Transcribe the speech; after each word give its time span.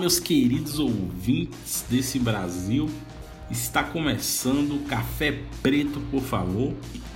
Meus 0.00 0.18
queridos 0.18 0.78
ouvintes 0.78 1.84
desse 1.90 2.18
Brasil. 2.18 2.88
Está 3.50 3.84
começando 3.84 4.76
o 4.76 4.84
Café 4.86 5.42
Preto, 5.60 6.00
por 6.10 6.22
favor. 6.22 6.72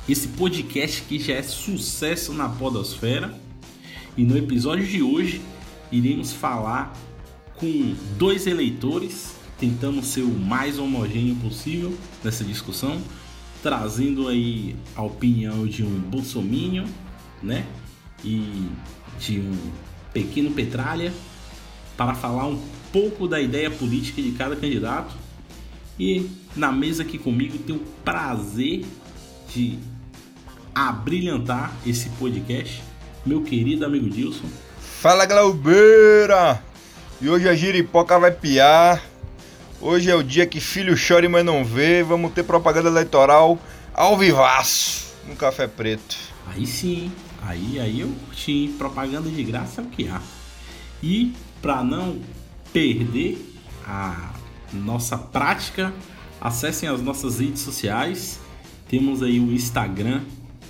Esse 0.06 0.28
podcast 0.28 1.00
que 1.09 1.18
já 1.18 1.32
é 1.32 1.42
sucesso 1.42 2.34
na 2.34 2.46
Podosfera. 2.46 3.34
E 4.18 4.23
no 4.23 4.36
episódio 4.36 4.86
de 4.86 5.02
hoje 5.02 5.40
iremos 5.90 6.34
falar 6.34 6.92
com 7.54 7.95
dois 8.18 8.46
eleitores, 8.46 9.34
tentando 9.59 10.04
ser 10.04 10.20
o 10.20 10.38
mais 10.38 10.78
homogêneo 10.78 11.37
possível 11.37 11.96
nessa 12.23 12.45
discussão, 12.45 13.01
trazendo 13.62 14.28
aí 14.28 14.76
a 14.95 15.02
opinião 15.02 15.66
de 15.66 15.82
um 15.82 16.01
bolsominion, 16.01 16.84
né? 17.42 17.64
E 18.23 18.68
de 19.18 19.40
um 19.40 19.56
pequeno 20.12 20.51
petralha 20.51 21.14
para 21.96 22.14
falar 22.14 22.46
um 22.46 22.60
pouco 22.92 23.26
da 23.26 23.40
ideia 23.40 23.70
política 23.70 24.22
de 24.22 24.32
cada 24.32 24.56
candidato. 24.56 25.14
E 25.98 26.28
na 26.56 26.72
mesa 26.72 27.02
aqui 27.02 27.18
comigo 27.18 27.58
tenho 27.58 27.78
o 27.78 27.84
prazer 28.04 28.84
de 29.52 29.78
abrilhantar 30.74 31.73
esse 31.86 32.09
podcast, 32.10 32.82
meu 33.24 33.42
querido 33.42 33.84
amigo 33.84 34.10
Dilson. 34.10 34.48
Fala 34.80 35.24
Glaubeira! 35.24 36.62
E 37.20 37.28
hoje 37.28 37.48
a 37.48 37.54
giripoca 37.54 38.18
vai 38.18 38.32
piar. 38.32 39.01
Hoje 39.80 40.10
é 40.10 40.14
o 40.14 40.23
dia 40.23 40.46
que 40.46 40.60
filho 40.60 40.96
chora 40.96 41.24
e 41.26 41.29
mãe 41.29 41.42
não 41.42 41.64
vê. 41.64 42.02
Vamos 42.02 42.32
ter 42.32 42.42
propaganda 42.42 42.88
eleitoral 42.88 43.58
ao 43.92 44.18
vivaço 44.18 45.14
no 45.29 45.36
Café 45.36 45.66
Preto. 45.66 46.16
Aí 46.46 46.66
sim, 46.66 47.12
aí, 47.42 47.79
aí 47.79 48.01
eu 48.01 48.12
curti. 48.26 48.74
Propaganda 48.76 49.29
de 49.30 49.45
graça 49.45 49.80
é 49.80 49.84
o 49.84 49.86
que 49.86 50.08
há. 50.08 50.20
E 51.02 51.32
para 51.65 51.82
não 51.82 52.20
perder 52.74 53.38
a 53.87 54.34
nossa 54.70 55.16
prática, 55.16 55.95
acessem 56.38 56.87
as 56.87 57.01
nossas 57.01 57.40
redes 57.40 57.62
sociais. 57.62 58.38
Temos 58.87 59.23
aí 59.23 59.40
o 59.40 59.51
Instagram 59.51 60.20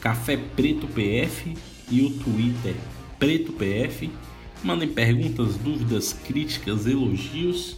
Café 0.00 0.36
Preto 0.36 0.86
PF 0.86 1.56
e 1.90 2.00
o 2.00 2.10
Twitter 2.10 2.76
Preto 3.18 3.52
PF. 3.54 4.08
Mandem 4.62 4.88
perguntas, 4.88 5.56
dúvidas, 5.56 6.12
críticas, 6.12 6.86
elogios 6.86 7.76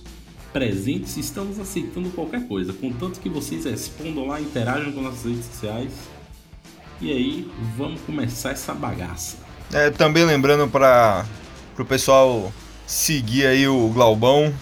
presentes. 0.52 1.16
Estamos 1.16 1.58
aceitando 1.58 2.10
qualquer 2.10 2.46
coisa, 2.46 2.74
contanto 2.74 3.18
que 3.18 3.30
vocês 3.30 3.64
respondam 3.64 4.26
lá, 4.26 4.42
interajam 4.42 4.92
com 4.92 5.00
nossas 5.00 5.24
redes 5.24 5.46
sociais. 5.46 5.92
E 7.00 7.10
aí, 7.10 7.50
vamos 7.78 7.98
começar 8.02 8.50
essa 8.50 8.74
bagaça. 8.74 9.38
É, 9.72 9.88
também 9.88 10.26
lembrando 10.26 10.68
para 10.68 11.24
o 11.78 11.84
pessoal 11.84 12.52
seguir 12.86 13.46
aí 13.46 13.66
o 13.66 13.88
Glaubão 13.88 14.54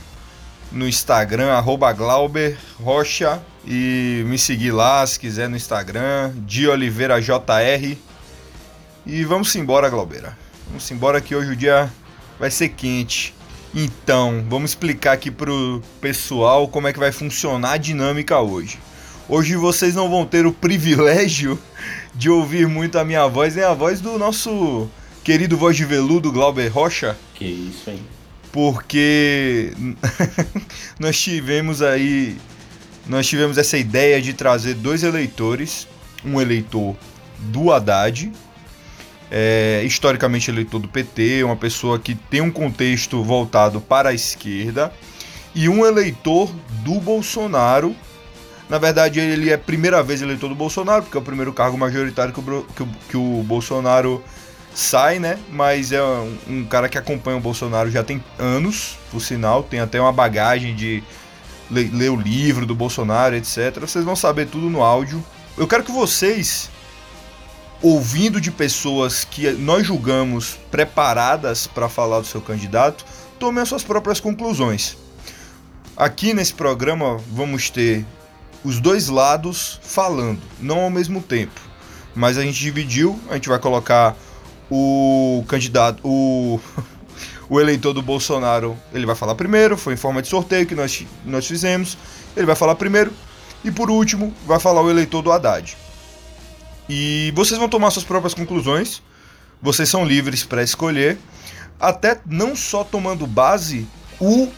no 0.73 0.89
Instagram, 0.89 1.53
arroba 1.53 1.93
Glauber 1.93 2.59
Rocha. 2.81 3.41
E 3.67 4.23
me 4.27 4.39
seguir 4.39 4.73
lá 4.73 5.07
se 5.07 5.19
quiser 5.19 5.49
no 5.49 5.57
Instagram, 5.57 6.33
de 6.37 6.69
Oliveira 6.69 7.21
JR. 7.21 7.97
E 9.07 9.25
vamos 9.25 9.55
embora, 9.57 9.89
Glaubeira. 9.89 10.37
Vamos 10.67 10.91
embora 10.91 11.21
que 11.21 11.35
hoje 11.35 11.53
o 11.53 11.57
dia 11.57 11.91
vai 12.39 12.51
ser 12.51 12.71
quente. 12.71 13.35
Então, 13.75 14.45
vamos 14.49 14.73
explicar 14.73 15.13
aqui 15.13 15.31
pro 15.31 15.83
pessoal 16.01 16.69
como 16.69 16.89
é 16.89 16.93
que 16.93 16.99
vai 16.99 17.11
funcionar 17.11 17.73
a 17.73 17.77
dinâmica 17.77 18.39
hoje. 18.39 18.79
Hoje 19.29 19.57
vocês 19.57 19.95
não 19.95 20.11
vão 20.11 20.27
ter 20.27 20.47
o 20.47 20.53
privilégio 20.53 21.59
de 22.15 22.29
ouvir 22.29 22.69
muito 22.69 22.99
a 22.99 23.05
minha 23.05 23.27
voz, 23.27 23.57
nem 23.57 23.65
a 23.65 23.73
voz 23.73 24.01
do 24.01 24.19
nosso 24.19 24.89
querido 25.25 25.57
voz 25.57 25.75
de 25.75 25.85
veludo 25.87 26.31
Glauber 26.31 26.69
Rocha. 26.69 27.17
Que 27.35 27.47
isso, 27.47 27.89
hein? 27.89 28.03
Porque 28.55 29.73
nós 30.97 31.21
tivemos 31.21 31.83
aí 31.83 32.39
nós 33.05 33.27
tivemos 33.27 33.59
essa 33.59 33.77
ideia 33.77 34.23
de 34.23 34.33
trazer 34.33 34.75
dois 34.75 35.03
eleitores, 35.03 35.89
um 36.25 36.41
eleitor 36.41 36.95
do 37.39 37.73
Haddad, 37.73 38.33
é, 39.29 39.83
historicamente 39.85 40.53
eleitor 40.53 40.79
do 40.79 40.87
PT, 40.87 41.43
uma 41.43 41.57
pessoa 41.57 41.99
que 41.99 42.15
tem 42.15 42.41
um 42.41 42.51
contexto 42.51 43.25
voltado 43.25 43.81
para 43.81 44.11
a 44.11 44.15
esquerda, 44.15 44.93
e 45.53 45.69
um 45.69 45.85
eleitor 45.85 46.49
do 46.85 47.01
Bolsonaro. 47.01 47.95
Na 48.71 48.79
verdade, 48.79 49.19
ele 49.19 49.51
é 49.51 49.55
a 49.55 49.59
primeira 49.59 50.01
vez 50.01 50.23
eleitor 50.23 50.49
do 50.49 50.55
Bolsonaro, 50.55 51.03
porque 51.03 51.19
é 51.19 51.21
o 51.21 51.25
primeiro 51.25 51.53
cargo 51.53 51.77
majoritário 51.77 52.33
que 52.33 52.41
o, 52.41 52.63
que 52.63 52.83
o, 52.83 52.89
que 53.11 53.17
o 53.17 53.43
Bolsonaro 53.43 54.23
sai, 54.75 55.19
né? 55.19 55.39
Mas 55.51 55.93
é 55.93 56.03
um, 56.03 56.37
um, 56.49 56.65
cara 56.65 56.89
que 56.89 56.99
acompanha 56.99 57.37
o 57.37 57.41
Bolsonaro 57.41 57.91
já 57.91 58.03
tem 58.03 58.23
anos, 58.39 58.99
por 59.11 59.21
sinal, 59.21 59.63
tem 59.63 59.81
até 59.81 60.01
uma 60.01 60.13
bagagem 60.13 60.75
de 60.75 61.03
ler, 61.71 61.91
ler 61.93 62.11
o 62.11 62.17
livro 62.17 62.67
do 62.67 62.75
Bolsonaro, 62.75 63.37
etc. 63.37 63.79
Vocês 63.81 64.05
vão 64.05 64.17
saber 64.17 64.49
tudo 64.49 64.69
no 64.69 64.83
áudio. 64.83 65.25
Eu 65.57 65.69
quero 65.69 65.85
que 65.85 65.93
vocês, 65.93 66.69
ouvindo 67.81 68.41
de 68.41 68.51
pessoas 68.51 69.25
que 69.25 69.51
nós 69.53 69.87
julgamos 69.87 70.59
preparadas 70.71 71.67
para 71.67 71.89
falar 71.89 72.21
do 72.21 72.27
seu 72.27 72.41
candidato, 72.41 73.05
tomem 73.39 73.63
as 73.63 73.69
suas 73.69 73.85
próprias 73.85 74.19
conclusões. 74.19 74.97
Aqui 75.97 76.35
nesse 76.35 76.53
programa 76.53 77.19
vamos 77.31 77.71
ter 77.71 78.05
os 78.65 78.81
dois 78.81 79.09
lados 79.09 79.79
falando, 79.83 80.41
não 80.59 80.81
ao 80.81 80.91
mesmo 80.91 81.23
tempo. 81.23 81.61
Mas 82.17 82.39
a 82.39 82.43
gente 82.43 82.59
dividiu, 82.59 83.19
a 83.29 83.35
gente 83.35 83.49
vai 83.49 83.59
colocar 83.59 84.17
o 84.71 85.45
candidato, 85.47 86.01
o, 86.05 86.61
o 87.49 87.61
eleitor 87.61 87.93
do 87.93 88.03
Bolsonaro, 88.03 88.77
ele 88.93 89.07
vai 89.07 89.15
falar 89.15 89.35
primeiro, 89.35 89.77
foi 89.77 89.95
em 89.95 89.97
forma 89.97 90.23
de 90.23 90.29
sorteio 90.29 90.67
que 90.67 90.75
nós, 90.75 91.05
nós 91.25 91.47
fizemos, 91.47 91.97
ele 92.37 92.47
vai 92.47 92.57
falar 92.57 92.75
primeiro, 92.75 93.13
e 93.65 93.71
por 93.71 93.91
último 93.91 94.33
vai 94.47 94.61
falar 94.61 94.83
o 94.83 94.91
eleitor 94.91 95.23
do 95.23 95.33
Haddad. 95.33 95.77
E 96.89 97.33
vocês 97.35 97.59
vão 97.59 97.69
tomar 97.69 97.91
suas 97.91 98.05
próprias 98.05 98.35
conclusões, 98.35 99.03
vocês 99.63 99.89
são 99.89 100.05
livres 100.05 100.45
para 100.45 100.63
escolher, 100.63 101.19
até 101.81 102.21
não 102.27 102.55
só 102.55 102.85
tomando 102.85 103.27
base 103.27 103.87
o 104.21 104.49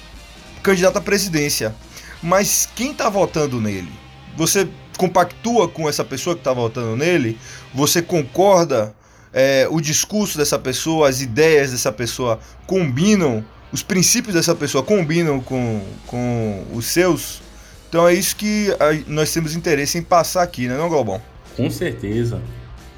candidato 0.63 0.99
à 0.99 1.01
presidência, 1.01 1.75
mas 2.23 2.69
quem 2.75 2.91
está 2.91 3.09
votando 3.09 3.61
nele. 3.61 3.93
Você 4.37 4.69
compactua 4.99 5.69
com 5.69 5.89
essa 5.89 6.05
pessoa 6.05 6.35
que 6.35 6.41
está 6.41 6.53
votando 6.53 6.97
nele? 6.97 7.39
Você 7.75 8.03
concorda 8.03 8.95
é, 9.33 9.67
o 9.71 9.81
discurso 9.81 10.39
dessa 10.39 10.59
pessoa, 10.59 11.09
as 11.09 11.21
ideias 11.21 11.73
dessa 11.73 11.93
pessoa 11.93 12.39
combinam, 12.67 13.45
os 13.73 13.83
princípios 13.83 14.35
dessa 14.35 14.55
pessoa 14.55 14.83
combinam 14.83 15.41
com, 15.41 15.83
com 16.07 16.65
os 16.73 16.87
seus. 16.87 17.43
Então 17.89 18.07
é 18.07 18.15
isso 18.15 18.37
que 18.37 18.69
nós 19.07 19.33
temos 19.33 19.55
interesse 19.55 19.99
em 19.99 20.03
passar 20.03 20.43
aqui, 20.43 20.67
né, 20.67 20.77
não, 20.77 20.89
Globão? 20.89 21.21
Com 21.57 21.71
certeza. 21.71 22.41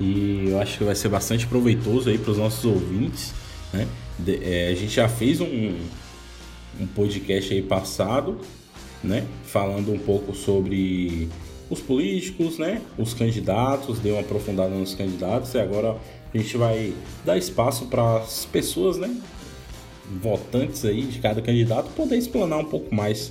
E 0.01 0.49
eu 0.49 0.61
acho 0.61 0.79
que 0.79 0.85
vai 0.85 0.95
ser 0.95 1.09
bastante 1.09 1.47
proveitoso 1.47 2.09
aí 2.09 2.19
para 2.19 2.31
os 2.31 2.39
nossos 2.39 2.65
ouvintes. 2.65 3.33
Né? 3.73 3.87
De, 4.19 4.39
é, 4.43 4.69
a 4.69 4.75
gente 4.75 4.95
já 4.95 5.09
fez 5.09 5.41
um, 5.41 5.75
um 6.81 6.87
podcast 6.87 7.53
aí 7.53 7.63
passado, 7.63 8.39
né? 9.03 9.25
Falando 9.45 9.93
um 9.93 9.99
pouco 9.99 10.35
sobre 10.35 11.29
os 11.69 11.81
políticos, 11.81 12.59
né? 12.59 12.81
Os 12.97 13.13
candidatos, 13.15 13.99
deu 13.99 14.15
uma 14.15 14.21
aprofundada 14.21 14.75
nos 14.75 14.95
candidatos 14.95 15.55
e 15.55 15.59
agora 15.59 15.97
a 16.33 16.39
gente 16.39 16.57
vai 16.57 16.93
dar 17.25 17.37
espaço 17.37 17.87
para 17.87 18.19
as 18.19 18.45
pessoas, 18.45 18.97
né, 18.97 19.15
votantes 20.23 20.85
aí 20.85 21.03
de 21.03 21.19
cada 21.19 21.43
candidato 21.43 21.91
poder 21.91 22.17
explanar 22.17 22.59
um 22.59 22.65
pouco 22.65 22.95
mais 22.95 23.31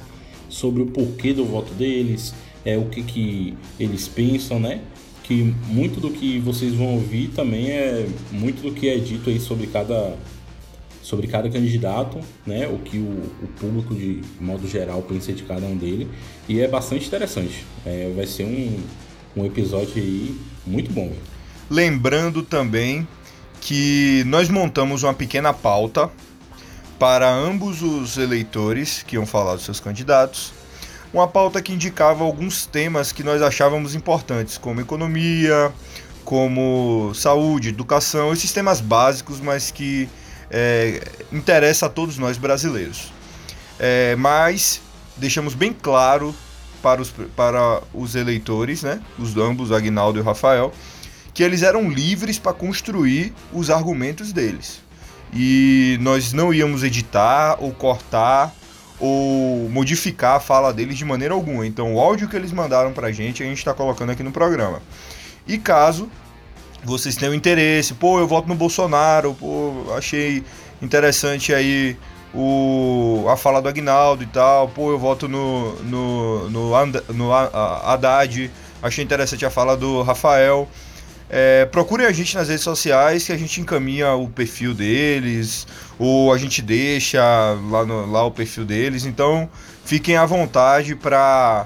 sobre 0.50 0.82
o 0.82 0.88
porquê 0.88 1.34
do 1.34 1.46
voto 1.46 1.74
deles, 1.74 2.34
é 2.64 2.78
o 2.78 2.86
que 2.86 3.04
que 3.04 3.58
eles 3.80 4.08
pensam, 4.08 4.60
né? 4.60 4.82
Que 5.24 5.54
muito 5.68 6.00
do 6.00 6.10
que 6.10 6.40
vocês 6.40 6.74
vão 6.74 6.96
ouvir 6.96 7.30
também 7.30 7.70
é 7.70 8.08
muito 8.32 8.62
do 8.62 8.72
que 8.72 8.88
é 8.88 8.98
dito 8.98 9.30
aí 9.30 9.40
sobre 9.40 9.68
cada 9.68 10.16
sobre 11.02 11.28
cada 11.28 11.50
candidato, 11.50 12.20
né? 12.46 12.68
O 12.68 12.80
que 12.80 12.98
o, 12.98 13.24
o 13.42 13.48
público 13.60 13.96
de 13.96 14.22
modo 14.40 14.68
geral 14.68 15.02
pensa 15.02 15.32
de 15.32 15.44
cada 15.44 15.66
um 15.66 15.78
dele 15.78 16.08
e 16.48 16.60
é 16.60 16.68
bastante 16.68 17.08
interessante. 17.08 17.66
É, 17.86 18.12
vai 18.16 18.28
ser 18.28 18.44
um, 18.44 18.78
um 19.36 19.46
episódio 19.46 20.02
aí 20.02 20.36
muito 20.66 20.92
bom. 20.92 21.12
Lembrando 21.70 22.44
também 22.44 23.08
que 23.60 24.24
nós 24.26 24.50
montamos 24.50 25.04
uma 25.04 25.14
pequena 25.14 25.54
pauta 25.54 26.10
para 26.98 27.30
ambos 27.30 27.82
os 27.82 28.18
eleitores 28.18 29.04
que 29.04 29.16
iam 29.16 29.26
falar 29.26 29.56
dos 29.56 29.66
seus 29.66 29.80
candidatos. 29.80 30.54
Uma 31.14 31.28
pauta 31.28 31.62
que 31.62 31.74
indicava 31.74 32.24
alguns 32.24 32.66
temas 32.66 33.12
que 33.12 33.24
nós 33.24 33.42
achávamos 33.42 33.96
importantes, 33.96 34.58
como 34.58 34.82
economia, 34.82 35.72
como 36.24 37.12
saúde, 37.14 37.70
educação, 37.70 38.34
esses 38.34 38.52
temas 38.52 38.82
básicos, 38.82 39.40
mas 39.40 39.72
que 39.72 40.10
é, 40.50 41.02
interessa 41.32 41.86
a 41.86 41.90
todos 41.90 42.18
nós 42.18 42.38
brasileiros. 42.38 43.12
É, 43.80 44.16
mas 44.18 44.82
deixamos 45.16 45.54
bem 45.54 45.72
claro 45.74 46.36
para 46.82 47.02
os, 47.02 47.14
para 47.36 47.82
os 47.94 48.16
eleitores, 48.16 48.84
né, 48.84 49.02
os 49.18 49.36
ambos, 49.38 49.72
Agnaldo 49.72 50.20
e 50.20 50.22
Rafael, 50.22 50.74
que 51.38 51.44
eles 51.44 51.62
eram 51.62 51.88
livres 51.88 52.40
para 52.40 52.52
construir 52.52 53.32
os 53.54 53.70
argumentos 53.70 54.34
deles. 54.34 54.82
E 55.32 55.96
nós 56.02 56.34
não 56.34 56.52
íamos 56.52 56.84
editar 56.84 57.58
ou 57.60 57.72
cortar 57.72 58.52
ou 59.00 59.70
modificar 59.70 60.38
a 60.38 60.40
fala 60.40 60.74
deles 60.74 60.98
de 60.98 61.06
maneira 61.06 61.36
alguma. 61.36 61.68
Então, 61.68 61.94
o 61.94 62.00
áudio 62.00 62.28
que 62.28 62.36
eles 62.36 62.52
mandaram 62.52 62.92
pra 62.92 63.12
gente, 63.12 63.44
a 63.44 63.46
gente 63.46 63.60
está 63.60 63.72
colocando 63.72 64.12
aqui 64.12 64.24
no 64.24 64.32
programa. 64.32 64.82
E 65.48 65.60
caso 65.60 66.10
vocês 66.84 67.16
tenham 67.16 67.36
interesse, 67.36 67.94
pô, 67.94 68.18
eu 68.18 68.28
voto 68.28 68.48
no 68.48 68.56
Bolsonaro, 68.56 69.36
pô, 69.36 69.94
achei 69.96 70.44
interessante 70.82 71.54
aí 71.54 71.96
o, 72.34 73.28
a 73.30 73.38
fala 73.38 73.62
do 73.62 73.70
Agnaldo 73.70 74.24
e 74.24 74.28
tal, 74.28 74.70
pô, 74.70 74.90
eu 74.90 74.98
voto 74.98 75.28
no, 75.28 75.76
no, 75.84 76.50
no, 76.50 76.70
no, 76.70 77.14
no 77.14 77.32
Haddad, 77.32 78.50
achei 78.82 79.04
interessante 79.04 79.46
a 79.46 79.52
fala 79.52 79.78
do 79.78 80.02
Rafael. 80.02 80.68
É, 81.30 81.66
procurem 81.66 82.06
a 82.06 82.12
gente 82.12 82.36
nas 82.36 82.48
redes 82.48 82.64
sociais 82.64 83.26
que 83.26 83.34
a 83.34 83.38
gente 83.38 83.60
encaminha 83.60 84.14
o 84.14 84.30
perfil 84.30 84.74
deles, 84.74 85.68
ou 86.00 86.32
a 86.32 86.38
gente 86.38 86.62
deixa 86.62 87.22
lá, 87.70 87.86
no, 87.86 88.10
lá 88.10 88.26
o 88.26 88.32
perfil 88.32 88.64
deles. 88.64 89.06
Então 89.06 89.50
fiquem 89.84 90.16
à 90.16 90.26
vontade 90.26 90.96
para 90.96 91.66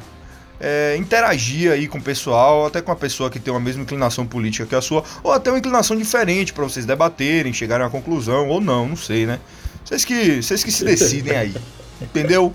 é, 0.60 0.96
interagir 0.98 1.72
aí 1.72 1.88
com 1.88 2.00
o 2.00 2.02
pessoal, 2.02 2.66
até 2.66 2.82
com 2.82 2.92
a 2.92 2.96
pessoa 2.96 3.30
que 3.30 3.40
tem 3.40 3.54
a 3.54 3.60
mesma 3.60 3.84
inclinação 3.84 4.26
política 4.26 4.66
que 4.66 4.76
a 4.76 4.82
sua, 4.82 5.04
ou 5.24 5.32
até 5.32 5.52
uma 5.52 5.60
inclinação 5.60 5.96
diferente 5.96 6.54
para 6.54 6.64
vocês 6.64 6.86
debaterem, 6.86 7.54
chegarem 7.54 7.84
a 7.84 7.88
uma 7.88 7.92
conclusão, 7.92 8.48
ou 8.48 8.60
não, 8.60 8.90
não 8.90 8.96
sei, 8.96 9.28
né? 9.28 9.40
Vocês 9.86 10.06
que, 10.06 10.42
vocês 10.42 10.64
que 10.64 10.72
se 10.72 10.84
decidem 10.86 11.36
aí, 11.36 11.56
entendeu? 12.02 12.52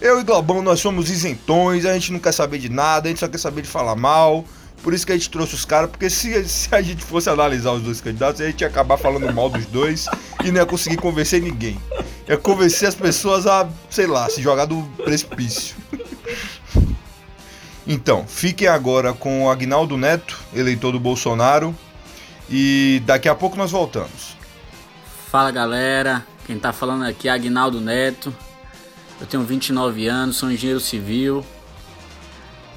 Eu 0.00 0.18
e 0.18 0.24
Globão, 0.24 0.62
nós 0.62 0.80
somos 0.80 1.10
isentões, 1.10 1.84
a 1.84 1.92
gente 1.92 2.12
não 2.12 2.18
quer 2.18 2.32
saber 2.32 2.58
de 2.58 2.68
nada, 2.70 3.06
a 3.06 3.10
gente 3.10 3.20
só 3.20 3.28
quer 3.28 3.38
saber 3.38 3.62
de 3.62 3.68
falar 3.68 3.94
mal. 3.94 4.44
Por 4.82 4.94
isso 4.94 5.06
que 5.06 5.12
a 5.12 5.16
gente 5.16 5.28
trouxe 5.28 5.54
os 5.54 5.64
caras, 5.64 5.90
porque 5.90 6.08
se, 6.08 6.48
se, 6.48 6.74
a 6.74 6.80
gente 6.80 7.04
fosse 7.04 7.28
analisar 7.28 7.72
os 7.72 7.82
dois 7.82 8.00
candidatos, 8.00 8.40
a 8.40 8.46
gente 8.46 8.62
ia 8.62 8.66
acabar 8.66 8.96
falando 8.96 9.32
mal 9.32 9.50
dos 9.50 9.66
dois 9.66 10.06
e 10.42 10.50
não 10.50 10.60
ia 10.60 10.66
conseguir 10.66 10.96
convencer 10.96 11.40
ninguém. 11.40 11.78
Ia 12.28 12.38
convencer 12.38 12.88
as 12.88 12.94
pessoas 12.94 13.46
a, 13.46 13.68
sei 13.90 14.06
lá, 14.06 14.28
se 14.30 14.40
jogar 14.40 14.64
do 14.64 14.82
precipício. 15.04 15.76
Então, 17.86 18.24
fiquem 18.26 18.68
agora 18.68 19.12
com 19.12 19.44
o 19.44 19.50
Agnaldo 19.50 19.96
Neto, 19.96 20.38
eleitor 20.54 20.92
do 20.92 21.00
Bolsonaro, 21.00 21.74
e 22.48 23.02
daqui 23.04 23.28
a 23.28 23.34
pouco 23.34 23.56
nós 23.56 23.70
voltamos. 23.70 24.36
Fala 25.30 25.50
galera, 25.50 26.24
quem 26.46 26.58
tá 26.58 26.72
falando 26.72 27.04
aqui 27.04 27.28
é 27.28 27.32
Agnaldo 27.32 27.80
Neto. 27.80 28.34
Eu 29.20 29.26
tenho 29.26 29.42
29 29.42 30.06
anos, 30.06 30.36
sou 30.36 30.50
engenheiro 30.50 30.80
civil, 30.80 31.44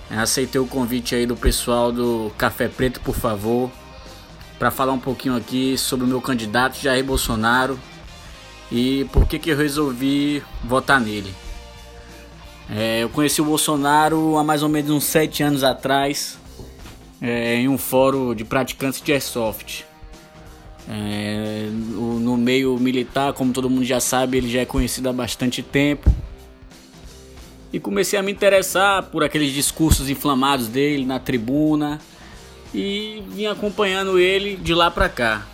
aceitei 0.10 0.60
o 0.60 0.68
convite 0.68 1.16
aí 1.16 1.26
do 1.26 1.36
pessoal 1.36 1.92
do 1.92 2.32
Café 2.38 2.68
Preto, 2.68 3.00
por 3.02 3.16
favor, 3.16 3.72
para 4.60 4.70
falar 4.72 4.94
um 4.94 5.00
pouquinho 5.00 5.36
aqui 5.36 5.78
sobre 5.78 6.06
o 6.06 6.08
meu 6.08 6.22
candidato 6.22 6.80
Jair 6.80 7.04
Bolsonaro 7.04 7.80
e 8.72 9.06
por 9.12 9.28
que, 9.28 9.40
que 9.40 9.50
eu 9.50 9.58
resolvi 9.58 10.44
votar 10.64 11.00
nele. 11.00 11.34
É, 12.70 13.04
eu 13.04 13.10
conheci 13.10 13.42
o 13.42 13.46
Bolsonaro 13.46 14.38
há 14.38 14.44
mais 14.44 14.64
ou 14.64 14.70
menos 14.70 14.90
uns 14.90 15.04
7 15.06 15.44
anos 15.44 15.64
atrás, 15.64 16.38
é, 17.22 17.56
em 17.56 17.68
um 17.68 17.78
fórum 17.78 18.34
de 18.34 18.44
praticantes 18.44 19.02
de 19.02 19.12
airsoft. 19.12 19.86
É, 20.90 21.70
no 21.72 22.36
meio 22.36 22.78
militar, 22.78 23.34
como 23.34 23.54
todo 23.54 23.70
mundo 23.70 23.86
já 23.86 24.00
sabe, 24.00 24.38
ele 24.38 24.52
já 24.52 24.62
é 24.62 24.66
conhecido 24.66 25.08
há 25.10 25.14
bastante 25.14 25.62
tempo 25.62 26.12
e 27.74 27.80
comecei 27.80 28.20
a 28.20 28.22
me 28.22 28.32
interessar 28.32 29.02
por 29.08 29.24
aqueles 29.24 29.52
discursos 29.52 30.08
inflamados 30.08 30.68
dele 30.68 31.04
na 31.04 31.20
tribuna 31.20 32.00
e 32.72 33.24
vim 33.30 33.48
acompanhando 33.48 34.20
ele 34.20 34.56
de 34.56 34.76
lá 34.76 34.92
para 34.92 35.10
cá. 35.10 35.48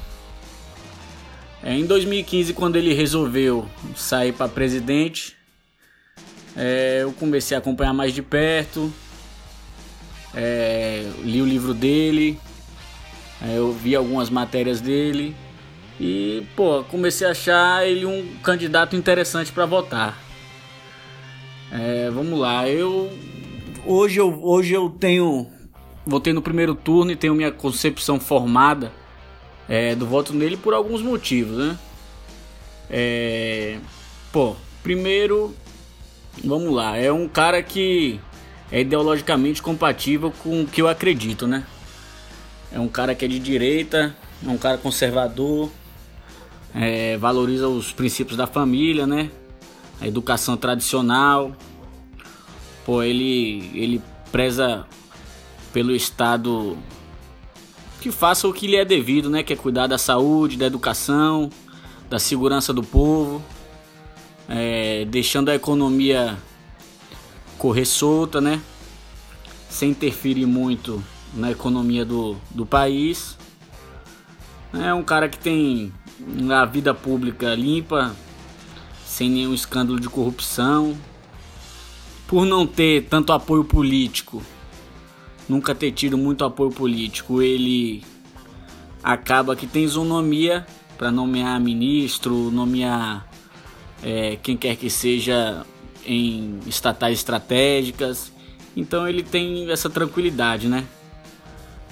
É, 1.64 1.74
em 1.74 1.86
2015, 1.86 2.54
quando 2.54 2.76
ele 2.76 2.94
resolveu 2.94 3.66
sair 3.96 4.34
para 4.34 4.50
presidente, 4.50 5.38
é, 6.58 7.00
eu 7.04 7.14
comecei 7.14 7.56
a 7.56 7.60
acompanhar 7.60 7.94
mais 7.94 8.14
de 8.14 8.22
perto, 8.22 8.94
é, 10.36 11.10
li 11.24 11.42
o 11.42 11.46
livro 11.46 11.74
dele, 11.74 12.38
é, 13.42 13.58
eu 13.58 13.72
vi 13.72 13.96
algumas 13.96 14.30
matérias 14.30 14.82
dele 14.82 15.34
e 15.98 16.46
pô, 16.56 16.84
comecei 16.84 17.26
a 17.26 17.32
achar 17.32 17.88
ele 17.88 18.06
um 18.06 18.36
candidato 18.44 18.96
interessante 18.98 19.54
para 19.54 19.66
votar. 19.66 20.29
É, 21.72 22.10
vamos 22.10 22.40
lá, 22.40 22.68
eu 22.68 23.12
hoje 23.86 24.20
eu 24.20 24.44
hoje 24.44 24.74
eu 24.74 24.90
tenho 24.90 25.48
votei 26.06 26.34
no 26.34 26.42
primeiro 26.42 26.74
turno 26.74 27.12
e 27.12 27.16
tenho 27.16 27.36
minha 27.36 27.52
concepção 27.52 28.20
formada 28.20 28.92
é, 29.68 29.94
do 29.94 30.08
voto 30.08 30.34
nele 30.34 30.58
por 30.58 30.74
alguns 30.74 31.02
motivos, 31.02 31.58
né? 31.58 31.78
É, 32.90 33.78
pô, 34.32 34.56
primeiro, 34.82 35.56
vamos 36.44 36.74
lá, 36.74 36.98
é 36.98 37.12
um 37.12 37.28
cara 37.28 37.62
que 37.62 38.20
é 38.72 38.82
ideologicamente 38.82 39.62
compatível 39.62 40.34
com 40.44 40.64
o 40.64 40.68
que 40.68 40.82
eu 40.82 40.88
acredito, 40.88 41.46
né? 41.46 41.64
É 42.72 42.80
um 42.80 42.88
cara 42.88 43.14
que 43.14 43.26
é 43.26 43.28
de 43.28 43.38
direita, 43.38 44.16
é 44.44 44.50
um 44.50 44.58
cara 44.58 44.78
conservador, 44.80 45.70
é, 46.74 47.16
valoriza 47.18 47.68
os 47.68 47.92
princípios 47.92 48.36
da 48.36 48.48
família, 48.48 49.06
né? 49.06 49.30
A 50.02 50.08
educação 50.08 50.58
tradicional. 50.58 51.56
Pô, 52.86 53.04
ele, 53.04 53.70
ele 53.74 54.02
preza 54.32 54.86
pelo 55.72 55.96
Estado 55.96 56.78
que 58.02 58.12
faça 58.12 58.48
o 58.48 58.54
que 58.54 58.66
lhe 58.66 58.78
é 58.78 58.86
devido, 58.86 59.30
né? 59.30 59.44
Que 59.44 59.54
é 59.54 59.56
cuidar 59.56 59.88
da 59.88 59.98
saúde, 59.98 60.58
da 60.58 60.66
educação, 60.66 61.50
da 62.10 62.18
segurança 62.18 62.74
do 62.74 62.82
povo, 62.82 63.44
é, 64.48 65.06
deixando 65.06 65.50
a 65.50 65.56
economia 65.56 66.38
correr 67.58 67.86
solta, 67.86 68.40
né? 68.40 68.62
Sem 69.70 69.92
interferir 69.92 70.46
muito 70.46 71.04
na 71.34 71.52
economia 71.52 72.06
do, 72.06 72.38
do 72.52 72.66
país. 72.66 73.38
É 74.74 74.94
um 74.94 75.04
cara 75.04 75.28
que 75.28 75.38
tem 75.38 75.92
a 76.52 76.66
vida 76.66 76.94
pública 76.94 77.54
limpa, 77.54 78.16
sem 79.10 79.28
nenhum 79.28 79.56
escândalo 79.56 80.00
de 80.00 80.08
corrupção, 80.08 80.96
por 82.28 82.46
não 82.46 82.68
ter 82.68 83.06
tanto 83.06 83.34
apoio 83.34 83.64
político, 83.64 84.42
nunca 85.50 85.74
ter 85.74 85.92
tido 85.92 86.16
muito 86.16 86.46
apoio 86.46 86.70
político, 86.70 87.42
ele 87.42 88.04
acaba 89.04 89.56
que 89.56 89.66
tem 89.66 89.84
isonomia 89.84 90.66
para 90.96 91.12
nomear 91.12 91.60
ministro, 91.60 92.52
nomear 92.52 93.28
é, 94.04 94.38
quem 94.44 94.56
quer 94.56 94.76
que 94.76 94.92
seja 94.92 95.66
em 96.06 96.60
estatais 96.68 97.18
estratégicas. 97.18 98.32
Então 98.78 99.08
ele 99.08 99.24
tem 99.24 99.72
essa 99.72 99.90
tranquilidade, 99.90 100.68
né? 100.68 100.86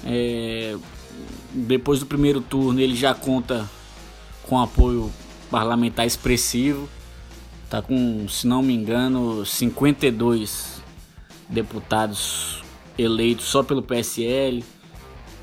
É, 0.05 0.77
depois 1.51 1.99
do 1.99 2.05
primeiro 2.05 2.41
turno 2.41 2.79
ele 2.79 2.95
já 2.95 3.15
conta 3.15 3.67
com 4.43 4.59
apoio 4.59 5.11
parlamentar 5.49 6.05
expressivo. 6.05 6.87
Tá 7.69 7.81
com, 7.81 8.27
se 8.29 8.47
não 8.47 8.61
me 8.61 8.73
engano, 8.73 9.45
52 9.45 10.81
deputados 11.49 12.63
eleitos 12.97 13.45
só 13.45 13.61
pelo 13.61 13.81
PSL, 13.81 14.63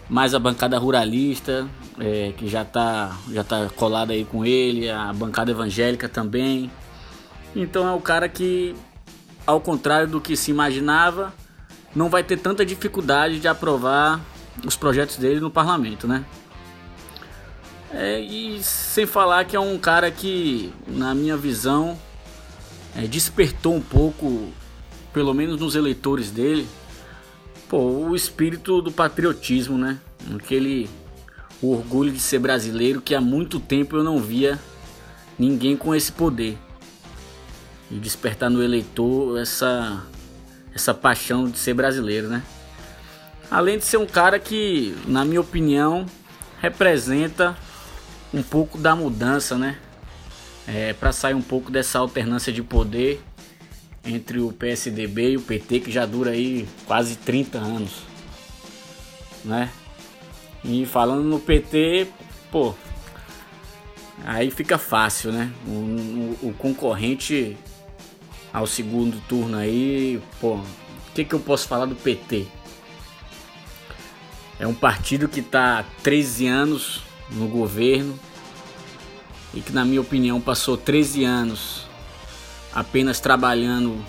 mais 0.08 0.34
a 0.34 0.38
bancada 0.38 0.78
ruralista, 0.78 1.68
é, 1.98 2.32
que 2.36 2.48
já 2.48 2.64
tá, 2.64 3.16
já 3.30 3.44
tá 3.44 3.68
colada 3.76 4.12
aí 4.12 4.24
com 4.24 4.44
ele, 4.44 4.90
a 4.90 5.12
bancada 5.12 5.50
evangélica 5.50 6.08
também. 6.08 6.70
Então 7.54 7.86
é 7.86 7.92
o 7.92 8.00
cara 8.00 8.28
que, 8.28 8.74
ao 9.46 9.60
contrário 9.60 10.08
do 10.08 10.20
que 10.20 10.36
se 10.36 10.50
imaginava, 10.50 11.32
não 11.94 12.08
vai 12.08 12.24
ter 12.24 12.38
tanta 12.38 12.64
dificuldade 12.64 13.38
de 13.38 13.48
aprovar 13.48 14.20
os 14.66 14.76
projetos 14.76 15.16
dele 15.16 15.40
no 15.40 15.50
parlamento, 15.50 16.08
né? 16.08 16.24
É, 17.92 18.18
e 18.18 18.60
sem 18.62 19.06
falar 19.06 19.44
que 19.44 19.54
é 19.54 19.60
um 19.60 19.78
cara 19.78 20.10
que, 20.10 20.72
na 20.88 21.14
minha 21.14 21.36
visão, 21.36 21.96
é, 22.96 23.06
despertou 23.06 23.74
um 23.74 23.80
pouco, 23.80 24.52
pelo 25.12 25.34
menos 25.34 25.60
nos 25.60 25.74
eleitores 25.74 26.30
dele, 26.30 26.66
pô, 27.68 27.78
o 27.78 28.16
espírito 28.16 28.80
do 28.80 28.92
patriotismo, 28.92 29.76
né? 29.76 29.98
Aquele 30.34 30.88
o 31.62 31.72
orgulho 31.72 32.12
de 32.12 32.20
ser 32.20 32.38
brasileiro 32.38 33.00
que 33.00 33.14
há 33.14 33.20
muito 33.20 33.58
tempo 33.58 33.96
eu 33.96 34.04
não 34.04 34.20
via 34.20 34.58
ninguém 35.38 35.76
com 35.76 35.94
esse 35.94 36.12
poder. 36.12 36.58
E 37.90 37.94
despertar 37.96 38.50
no 38.50 38.62
eleitor 38.62 39.38
essa 39.38 40.04
essa 40.74 40.92
paixão 40.92 41.48
de 41.48 41.56
ser 41.56 41.74
brasileiro, 41.74 42.28
né? 42.28 42.42
Além 43.50 43.78
de 43.78 43.84
ser 43.84 43.96
um 43.96 44.06
cara 44.06 44.38
que, 44.40 44.96
na 45.06 45.24
minha 45.24 45.40
opinião, 45.40 46.04
representa 46.60 47.56
um 48.32 48.42
pouco 48.42 48.76
da 48.76 48.96
mudança, 48.96 49.56
né? 49.56 49.78
É, 50.66 50.92
para 50.92 51.12
sair 51.12 51.34
um 51.34 51.42
pouco 51.42 51.70
dessa 51.70 51.98
alternância 51.98 52.52
de 52.52 52.62
poder 52.62 53.22
entre 54.04 54.38
o 54.40 54.52
PSDB 54.52 55.30
e 55.30 55.36
o 55.36 55.42
PT 55.42 55.80
que 55.80 55.90
já 55.90 56.04
dura 56.04 56.32
aí 56.32 56.68
quase 56.86 57.16
30 57.16 57.58
anos, 57.58 58.02
né? 59.44 59.70
E 60.62 60.86
falando 60.86 61.24
no 61.24 61.38
PT, 61.38 62.08
pô, 62.50 62.74
aí 64.24 64.50
fica 64.50 64.78
fácil, 64.78 65.32
né? 65.32 65.50
O, 65.66 65.70
o, 65.70 66.38
o 66.48 66.54
concorrente 66.54 67.56
ao 68.52 68.66
segundo 68.66 69.20
turno 69.28 69.58
aí, 69.58 70.20
pô, 70.40 70.54
o 70.54 70.64
que, 71.14 71.24
que 71.24 71.34
eu 71.34 71.40
posso 71.40 71.66
falar 71.68 71.86
do 71.86 71.94
PT? 71.94 72.46
É 74.58 74.66
um 74.66 74.74
partido 74.74 75.28
que 75.28 75.40
está 75.40 75.80
há 75.80 75.82
13 76.02 76.46
anos 76.46 77.02
no 77.30 77.48
governo 77.48 78.18
e 79.54 79.60
que, 79.60 79.72
na 79.72 79.84
minha 79.84 80.00
opinião, 80.00 80.40
passou 80.40 80.76
13 80.76 81.24
anos 81.24 81.86
apenas 82.74 83.20
trabalhando 83.20 84.04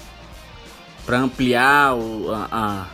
para 1.06 1.20
ampliar 1.20 1.96
o, 1.96 2.32
a, 2.32 2.48
a, 2.52 2.88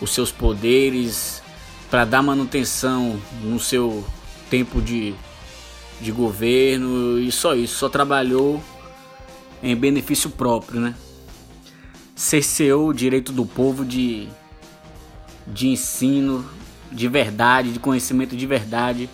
os 0.00 0.10
seus 0.10 0.32
poderes, 0.32 1.42
para 1.90 2.04
dar 2.04 2.22
manutenção 2.22 3.20
no 3.42 3.60
seu 3.60 4.04
tempo 4.48 4.80
de, 4.80 5.14
de 6.00 6.10
governo 6.10 7.18
e 7.18 7.30
só 7.30 7.54
isso, 7.54 7.76
só 7.76 7.88
trabalhou 7.88 8.62
em 9.62 9.76
benefício 9.76 10.30
próprio, 10.30 10.80
né? 10.80 10.94
Cerceou 12.14 12.88
o 12.88 12.94
direito 12.94 13.32
do 13.32 13.44
povo 13.44 13.84
de, 13.84 14.28
de 15.46 15.68
ensino 15.68 16.48
de 16.90 17.08
verdade, 17.08 17.72
de 17.72 17.78
conhecimento 17.78 18.36
de 18.36 18.46
verdade, 18.46 19.08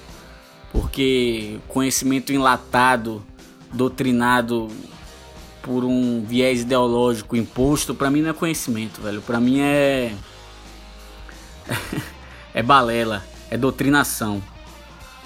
porque 0.76 1.59
conhecimento 1.68 2.35
enlatado, 2.35 3.25
doutrinado 3.73 4.68
por 5.62 5.87
um 5.87 6.23
viés 6.23 6.61
ideológico 6.61 7.35
imposto, 7.35 7.95
para 7.95 8.11
mim 8.11 8.21
não 8.21 8.28
é 8.28 8.33
conhecimento, 8.35 9.00
velho. 9.00 9.23
Para 9.23 9.40
mim 9.40 9.59
é 9.61 10.12
é 12.52 12.62
balela, 12.62 13.25
é 13.50 13.56
doutrinação. 13.56 14.42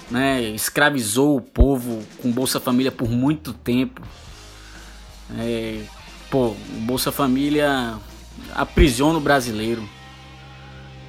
Né? 0.09 0.41
Escravizou 0.51 1.37
o 1.37 1.41
povo 1.41 2.01
com 2.23 2.31
Bolsa 2.31 2.61
Família 2.61 2.93
por 2.93 3.11
muito 3.11 3.53
tempo. 3.53 4.03
É, 5.37 5.83
pô, 6.31 6.55
Bolsa 6.83 7.11
Família 7.11 7.99
aprisiona 8.55 9.19
o 9.19 9.21
brasileiro. 9.21 9.83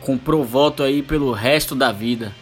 Comprou 0.02 0.44
voto 0.44 0.82
aí 0.82 1.04
pelo 1.04 1.32
resto 1.32 1.76
da 1.76 1.92
vida. 1.92 2.41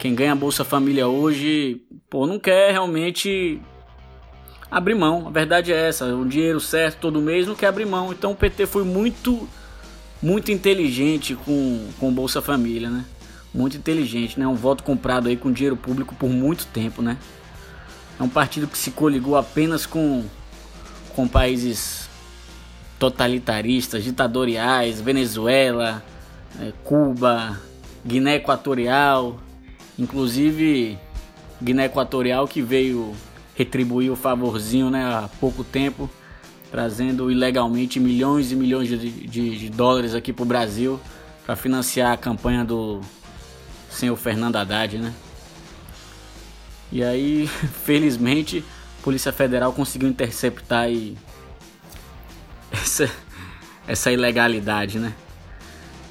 Quem 0.00 0.14
ganha 0.14 0.34
Bolsa 0.34 0.64
Família 0.64 1.06
hoje, 1.06 1.82
pô, 2.08 2.26
não 2.26 2.38
quer 2.38 2.72
realmente 2.72 3.60
abrir 4.70 4.94
mão. 4.94 5.28
A 5.28 5.30
verdade 5.30 5.74
é 5.74 5.88
essa, 5.88 6.06
o 6.16 6.24
dinheiro 6.26 6.58
certo 6.58 7.00
todo 7.00 7.20
mês 7.20 7.46
não 7.46 7.54
quer 7.54 7.66
abrir 7.66 7.84
mão. 7.84 8.10
Então 8.10 8.32
o 8.32 8.34
PT 8.34 8.64
foi 8.64 8.82
muito 8.82 9.46
muito 10.22 10.50
inteligente 10.50 11.34
com 11.34 11.86
com 11.98 12.10
Bolsa 12.10 12.40
Família, 12.40 12.88
né? 12.88 13.04
Muito 13.52 13.76
inteligente, 13.76 14.40
né? 14.40 14.46
Um 14.46 14.54
voto 14.54 14.82
comprado 14.82 15.28
aí 15.28 15.36
com 15.36 15.52
dinheiro 15.52 15.76
público 15.76 16.14
por 16.14 16.30
muito 16.30 16.64
tempo, 16.68 17.02
né? 17.02 17.18
É 18.18 18.22
um 18.22 18.28
partido 18.28 18.66
que 18.66 18.78
se 18.78 18.92
coligou 18.92 19.36
apenas 19.36 19.84
com 19.84 20.24
com 21.14 21.28
países 21.28 22.08
totalitaristas, 22.98 24.02
ditatoriais, 24.02 24.98
Venezuela, 24.98 26.02
é, 26.58 26.72
Cuba, 26.84 27.60
Guiné 28.02 28.36
Equatorial, 28.36 29.38
inclusive 30.00 30.98
Guiné 31.62 31.84
Equatorial 31.84 32.48
que 32.48 32.62
veio 32.62 33.14
retribuir 33.54 34.10
o 34.10 34.16
favorzinho 34.16 34.90
né, 34.90 35.04
há 35.04 35.28
pouco 35.38 35.62
tempo, 35.62 36.08
trazendo 36.70 37.30
ilegalmente 37.30 38.00
milhões 38.00 38.50
e 38.50 38.56
milhões 38.56 38.88
de, 38.88 38.96
de, 38.98 39.58
de 39.58 39.68
dólares 39.68 40.14
aqui 40.14 40.32
para 40.32 40.42
o 40.42 40.46
Brasil 40.46 40.98
para 41.44 41.54
financiar 41.56 42.12
a 42.12 42.16
campanha 42.16 42.64
do 42.64 43.00
senhor 43.90 44.16
Fernando 44.16 44.56
Haddad, 44.56 44.98
né? 44.98 45.12
E 46.92 47.04
aí, 47.04 47.46
felizmente, 47.84 48.64
Polícia 49.02 49.32
Federal 49.32 49.72
conseguiu 49.72 50.08
interceptar 50.08 50.86
essa, 52.72 53.10
essa 53.86 54.10
ilegalidade, 54.12 54.98
né? 54.98 55.12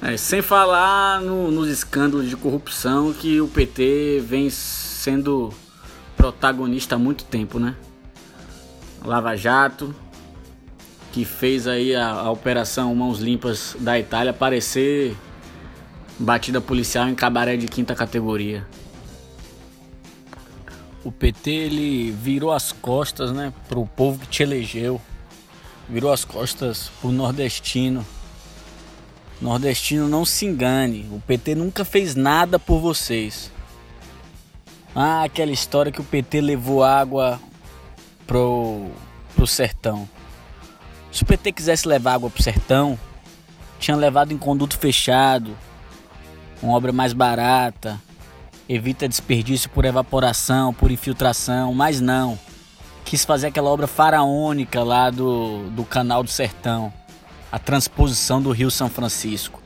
É, 0.02 0.16
sem 0.16 0.40
falar 0.40 1.20
no, 1.20 1.50
nos 1.50 1.68
escândalos 1.68 2.28
de 2.28 2.36
corrupção 2.36 3.12
que 3.12 3.40
o 3.40 3.48
PT 3.48 4.22
vem 4.24 4.48
sendo 4.48 5.52
protagonista 6.16 6.94
há 6.94 6.98
muito 6.98 7.24
tempo, 7.24 7.58
né? 7.58 7.74
Lava 9.04 9.36
Jato, 9.36 9.94
que 11.12 11.24
fez 11.24 11.66
aí 11.66 11.94
a, 11.94 12.10
a 12.10 12.30
operação 12.30 12.94
Mãos 12.94 13.20
Limpas 13.20 13.76
da 13.78 13.98
Itália 13.98 14.32
parecer 14.32 15.16
batida 16.18 16.60
policial 16.60 17.08
em 17.08 17.14
cabaré 17.14 17.56
de 17.56 17.66
quinta 17.66 17.94
categoria 17.94 18.66
o 21.04 21.10
PT 21.10 21.50
ele 21.50 22.10
virou 22.10 22.52
as 22.52 22.72
costas, 22.72 23.32
né, 23.32 23.52
pro 23.68 23.86
povo 23.86 24.18
que 24.18 24.28
te 24.28 24.42
elegeu. 24.42 25.00
Virou 25.88 26.12
as 26.12 26.24
costas 26.24 26.90
pro 27.00 27.10
nordestino. 27.10 28.06
Nordestino 29.40 30.08
não 30.08 30.24
se 30.24 30.44
engane, 30.44 31.08
o 31.12 31.20
PT 31.20 31.54
nunca 31.54 31.84
fez 31.84 32.14
nada 32.14 32.58
por 32.58 32.78
vocês. 32.78 33.50
Ah, 34.94 35.22
aquela 35.22 35.50
história 35.50 35.90
que 35.90 36.00
o 36.00 36.04
PT 36.04 36.40
levou 36.40 36.84
água 36.84 37.40
pro 38.26 38.90
pro 39.34 39.46
sertão. 39.46 40.08
Se 41.10 41.22
o 41.22 41.26
PT 41.26 41.52
quisesse 41.52 41.88
levar 41.88 42.14
água 42.14 42.28
pro 42.28 42.42
sertão, 42.42 42.98
tinha 43.78 43.96
levado 43.96 44.32
em 44.32 44.38
conduto 44.38 44.78
fechado, 44.78 45.56
uma 46.62 46.76
obra 46.76 46.92
mais 46.92 47.12
barata, 47.12 47.98
evita 48.68 49.08
desperdício 49.08 49.70
por 49.70 49.84
evaporação, 49.84 50.74
por 50.74 50.90
infiltração, 50.90 51.72
mas 51.72 52.00
não. 52.00 52.38
Quis 53.04 53.24
fazer 53.24 53.48
aquela 53.48 53.70
obra 53.70 53.86
faraônica 53.86 54.82
lá 54.84 55.10
do, 55.10 55.70
do 55.70 55.84
Canal 55.84 56.22
do 56.22 56.30
Sertão, 56.30 56.92
a 57.50 57.58
transposição 57.58 58.40
do 58.40 58.50
Rio 58.50 58.70
São 58.70 58.88
Francisco, 58.88 59.60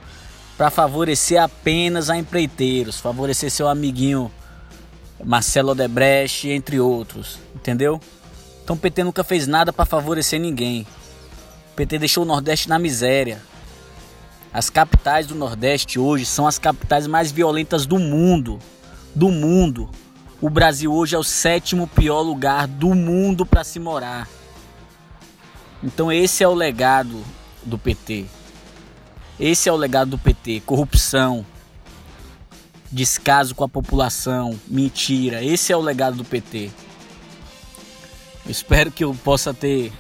para 0.57 0.71
favorecer 0.71 1.43
apenas 1.43 2.09
a 2.11 2.17
empreiteiros, 2.17 3.01
favorecer 3.01 3.51
seu 3.51 3.69
amiguinho 3.69 4.31
Marcelo 5.23 5.73
Odebrecht, 5.73 6.49
entre 6.49 6.79
outros, 6.81 7.39
entendeu? 7.55 8.01
Então 8.63 8.77
o 8.77 8.79
PT 8.79 9.05
nunca 9.05 9.25
fez 9.25 9.47
nada 9.47 9.73
para 9.73 9.85
favorecer 9.85 10.41
ninguém. 10.41 10.87
O 11.73 11.77
PT 11.77 11.99
deixou 11.99 12.25
o 12.25 12.27
Nordeste 12.27 12.69
na 12.69 12.79
miséria. 12.79 13.43
As 14.53 14.71
capitais 14.71 15.27
do 15.27 15.35
Nordeste 15.35 15.99
hoje 15.99 16.25
são 16.25 16.47
as 16.47 16.59
capitais 16.59 17.07
mais 17.07 17.33
violentas 17.33 17.85
do 17.85 17.99
mundo 17.99 18.61
do 19.15 19.31
mundo. 19.31 19.89
O 20.41 20.51
Brasil 20.51 20.93
hoje 20.93 21.15
é 21.15 21.19
o 21.19 21.25
sétimo 21.25 21.87
pior 21.87 22.21
lugar 22.21 22.67
do 22.67 22.95
mundo 22.95 23.47
para 23.47 23.63
se 23.63 23.79
morar. 23.79 24.29
Então 25.83 26.11
esse 26.11 26.43
é 26.43 26.49
o 26.49 26.55
legado 26.55 27.23
do 27.65 27.79
PT. 27.79 28.27
Esse 29.39 29.69
é 29.69 29.73
o 29.73 29.77
legado 29.77 30.11
do 30.11 30.19
PT, 30.19 30.63
corrupção, 30.65 31.45
descaso 32.91 33.55
com 33.55 33.65
a 33.65 33.69
população, 33.69 34.59
mentira. 34.69 35.43
Esse 35.43 35.73
é 35.73 35.77
o 35.77 35.81
legado 35.81 36.17
do 36.17 36.25
PT. 36.25 36.71
Eu 38.45 38.51
espero 38.51 38.91
que 38.91 39.05
eu 39.05 39.15
possa 39.25 39.53
ter 39.53 39.93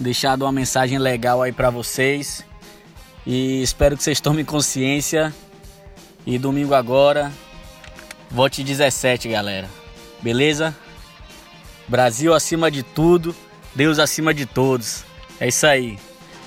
deixado 0.00 0.42
uma 0.42 0.52
mensagem 0.52 0.98
legal 0.98 1.42
aí 1.42 1.52
para 1.52 1.70
vocês. 1.70 2.44
E 3.26 3.62
espero 3.62 3.96
que 3.96 4.02
vocês 4.02 4.20
tomem 4.20 4.44
consciência. 4.44 5.34
E 6.26 6.38
domingo 6.38 6.74
agora 6.74 7.32
Vote 8.30 8.62
17, 8.62 9.28
galera. 9.28 9.68
Beleza? 10.20 10.76
Brasil 11.86 12.34
acima 12.34 12.70
de 12.70 12.82
tudo, 12.82 13.34
Deus 13.74 13.98
acima 13.98 14.34
de 14.34 14.44
todos. 14.44 15.04
É 15.40 15.48
isso 15.48 15.66
aí. 15.66 15.98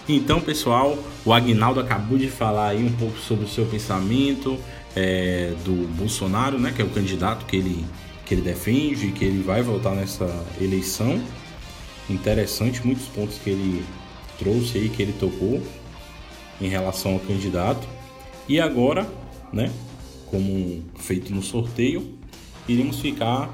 Então, 0.09 0.41
pessoal, 0.41 0.97
o 1.23 1.31
Agnaldo 1.31 1.79
acabou 1.79 2.17
de 2.17 2.27
falar 2.27 2.69
aí 2.69 2.83
um 2.83 2.91
pouco 2.93 3.17
sobre 3.19 3.45
o 3.45 3.47
seu 3.47 3.65
pensamento 3.65 4.57
é, 4.95 5.53
do 5.63 5.87
Bolsonaro, 5.95 6.59
né, 6.59 6.73
que 6.75 6.81
é 6.81 6.85
o 6.85 6.89
candidato 6.89 7.45
que 7.45 7.55
ele, 7.55 7.85
que 8.25 8.33
ele 8.33 8.41
defende, 8.41 9.11
que 9.11 9.23
ele 9.23 9.43
vai 9.43 9.61
votar 9.61 9.95
nessa 9.95 10.27
eleição. 10.59 11.21
Interessante, 12.09 12.85
muitos 12.85 13.05
pontos 13.05 13.37
que 13.37 13.51
ele 13.51 13.85
trouxe 14.39 14.79
aí, 14.79 14.89
que 14.89 15.01
ele 15.03 15.13
tocou 15.13 15.61
em 16.59 16.67
relação 16.67 17.13
ao 17.13 17.19
candidato. 17.19 17.87
E 18.49 18.59
agora, 18.59 19.07
né, 19.53 19.71
como 20.25 20.83
feito 20.95 21.33
no 21.33 21.43
sorteio, 21.43 22.17
iremos 22.67 22.99
ficar 22.99 23.49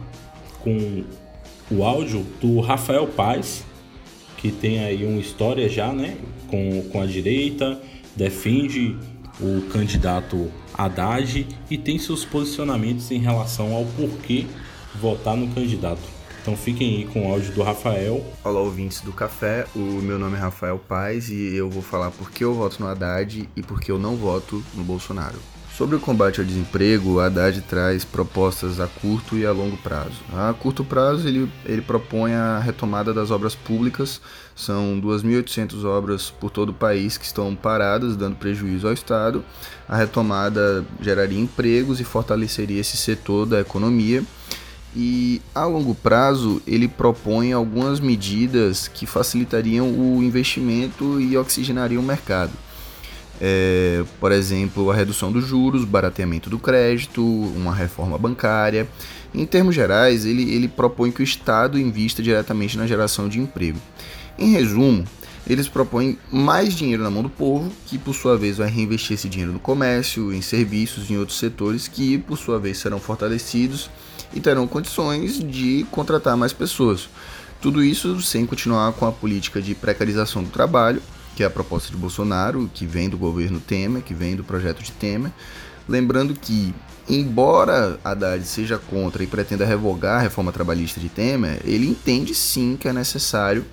com 0.64 1.04
o 1.70 1.84
áudio 1.84 2.26
do 2.40 2.62
Rafael 2.62 3.06
Paz, 3.08 3.64
que 4.38 4.52
tem 4.52 4.84
aí 4.84 5.06
uma 5.06 5.20
história 5.20 5.68
já, 5.68 5.92
né, 5.92 6.18
com, 6.48 6.84
com 6.92 7.02
a 7.02 7.06
direita, 7.06 7.82
defende 8.16 8.96
o 9.40 9.62
candidato 9.70 10.52
Haddad 10.74 11.48
e 11.70 11.78
tem 11.78 12.00
seus 12.00 12.24
posicionamentos 12.24 13.12
em 13.12 13.20
relação 13.20 13.74
ao 13.74 13.86
porquê 13.86 14.46
votar 14.96 15.36
no 15.36 15.48
candidato. 15.54 16.02
Então 16.42 16.56
fiquem 16.56 16.98
aí 16.98 17.06
com 17.06 17.28
o 17.28 17.32
áudio 17.32 17.54
do 17.54 17.62
Rafael. 17.62 18.24
Olá, 18.44 18.62
ouvintes 18.62 19.02
do 19.02 19.12
Café. 19.12 19.66
O 19.76 19.80
meu 19.80 20.18
nome 20.18 20.38
é 20.38 20.40
Rafael 20.40 20.80
Paz 20.80 21.30
e 21.30 21.56
eu 21.56 21.70
vou 21.70 21.82
falar 21.82 22.10
por 22.12 22.32
que 22.32 22.44
eu 22.44 22.54
voto 22.54 22.80
no 22.80 22.88
Haddad 22.88 23.50
e 23.54 23.62
por 23.62 23.82
que 23.82 23.92
eu 23.92 24.00
não 24.00 24.16
voto 24.16 24.64
no 24.74 24.84
Bolsonaro. 24.84 25.38
Sobre 25.78 25.96
o 25.96 26.00
combate 26.00 26.40
ao 26.40 26.46
desemprego, 26.46 27.20
a 27.20 27.28
Haddad 27.28 27.62
traz 27.62 28.04
propostas 28.04 28.80
a 28.80 28.88
curto 28.88 29.38
e 29.38 29.46
a 29.46 29.52
longo 29.52 29.78
prazo. 29.78 30.24
A 30.34 30.52
curto 30.52 30.84
prazo, 30.84 31.28
ele, 31.28 31.48
ele 31.64 31.84
propõe 31.84 32.34
a 32.34 32.58
retomada 32.58 33.14
das 33.14 33.30
obras 33.30 33.54
públicas, 33.54 34.20
são 34.56 35.00
2.800 35.00 35.86
obras 35.86 36.32
por 36.32 36.50
todo 36.50 36.70
o 36.70 36.74
país 36.74 37.16
que 37.16 37.26
estão 37.26 37.56
paradas, 37.56 38.16
dando 38.16 38.38
prejuízo 38.38 38.88
ao 38.88 38.94
Estado. 38.94 39.46
A 39.88 39.96
retomada 39.96 40.84
geraria 41.00 41.40
empregos 41.40 42.02
e 42.02 42.04
fortaleceria 42.04 42.82
esse 42.82 42.98
setor 42.98 43.46
da 43.46 43.60
economia. 43.62 44.24
E 44.96 45.40
a 45.54 45.64
longo 45.66 45.94
prazo, 45.94 46.60
ele 46.66 46.88
propõe 46.88 47.54
algumas 47.54 48.00
medidas 48.00 48.88
que 48.88 49.06
facilitariam 49.06 49.92
o 49.92 50.24
investimento 50.24 51.22
e 51.22 51.38
oxigenariam 51.38 52.02
o 52.02 52.06
mercado 52.06 52.54
é, 53.42 54.04
por 54.20 54.32
exemplo, 54.32 54.90
a 54.92 54.96
redução 54.96 55.32
dos 55.32 55.46
juros, 55.46 55.86
barateamento 55.86 56.50
do 56.50 56.58
crédito, 56.58 57.24
uma 57.24 57.74
reforma 57.74 58.18
bancária. 58.18 58.88
Em 59.34 59.46
termos 59.46 59.76
gerais, 59.76 60.26
ele, 60.26 60.54
ele 60.54 60.68
propõe 60.68 61.12
que 61.12 61.22
o 61.22 61.24
Estado 61.24 61.80
invista 61.80 62.24
diretamente 62.24 62.78
na 62.78 62.88
geração 62.88 63.30
de 63.30 63.40
emprego. 63.40 63.80
Em 64.38 64.52
resumo, 64.52 65.04
eles 65.46 65.68
propõem 65.68 66.18
mais 66.32 66.74
dinheiro 66.74 67.04
na 67.04 67.10
mão 67.10 67.24
do 67.24 67.30
povo, 67.30 67.72
que 67.86 67.98
por 67.98 68.14
sua 68.14 68.38
vez 68.38 68.58
vai 68.58 68.70
reinvestir 68.70 69.14
esse 69.14 69.30
dinheiro 69.30 69.54
no 69.54 69.60
comércio, 69.60 70.34
em 70.34 70.42
serviços, 70.42 71.10
em 71.10 71.18
outros 71.18 71.40
setores, 71.40 71.88
que 71.88 72.18
por 72.18 72.38
sua 72.38 72.60
vez 72.60 72.78
serão 72.78 73.00
fortalecidos 73.00 73.90
e 74.34 74.42
terão 74.42 74.68
condições 74.68 75.40
de 75.40 75.86
contratar 75.90 76.36
mais 76.36 76.52
pessoas. 76.52 77.08
Tudo 77.62 77.84
isso 77.84 78.22
sem 78.22 78.46
continuar 78.46 78.92
com 78.94 79.06
a 79.06 79.12
política 79.12 79.62
de 79.62 79.74
precarização 79.74 80.44
do 80.44 80.50
trabalho 80.50 81.02
que 81.38 81.44
é 81.44 81.46
a 81.46 81.52
proposta 81.52 81.92
de 81.92 81.98
Bolsonaro, 81.98 82.68
que 82.74 82.88
vem 82.88 83.08
do 83.08 83.16
governo 83.16 83.60
Temer, 83.60 84.02
que 84.02 84.12
vem 84.12 84.36
do 84.36 84.44
projeto 84.44 84.82
de 84.82 84.92
Temer. 84.92 85.32
Lembrando 85.88 86.34
que, 86.34 86.74
embora 87.08 88.00
Haddad 88.04 88.44
seja 88.44 88.80
contra 88.80 89.24
e 89.24 89.28
pretenda 89.28 89.64
revogar 89.64 90.18
a 90.18 90.24
reforma 90.24 90.52
trabalhista 90.52 91.00
de 91.00 91.10
Temer, 91.10 91.62
ele 91.64 91.88
entende 91.88 92.34
sim 92.34 92.76
que 92.76 92.88
é 92.88 92.92
necessário 92.92 93.64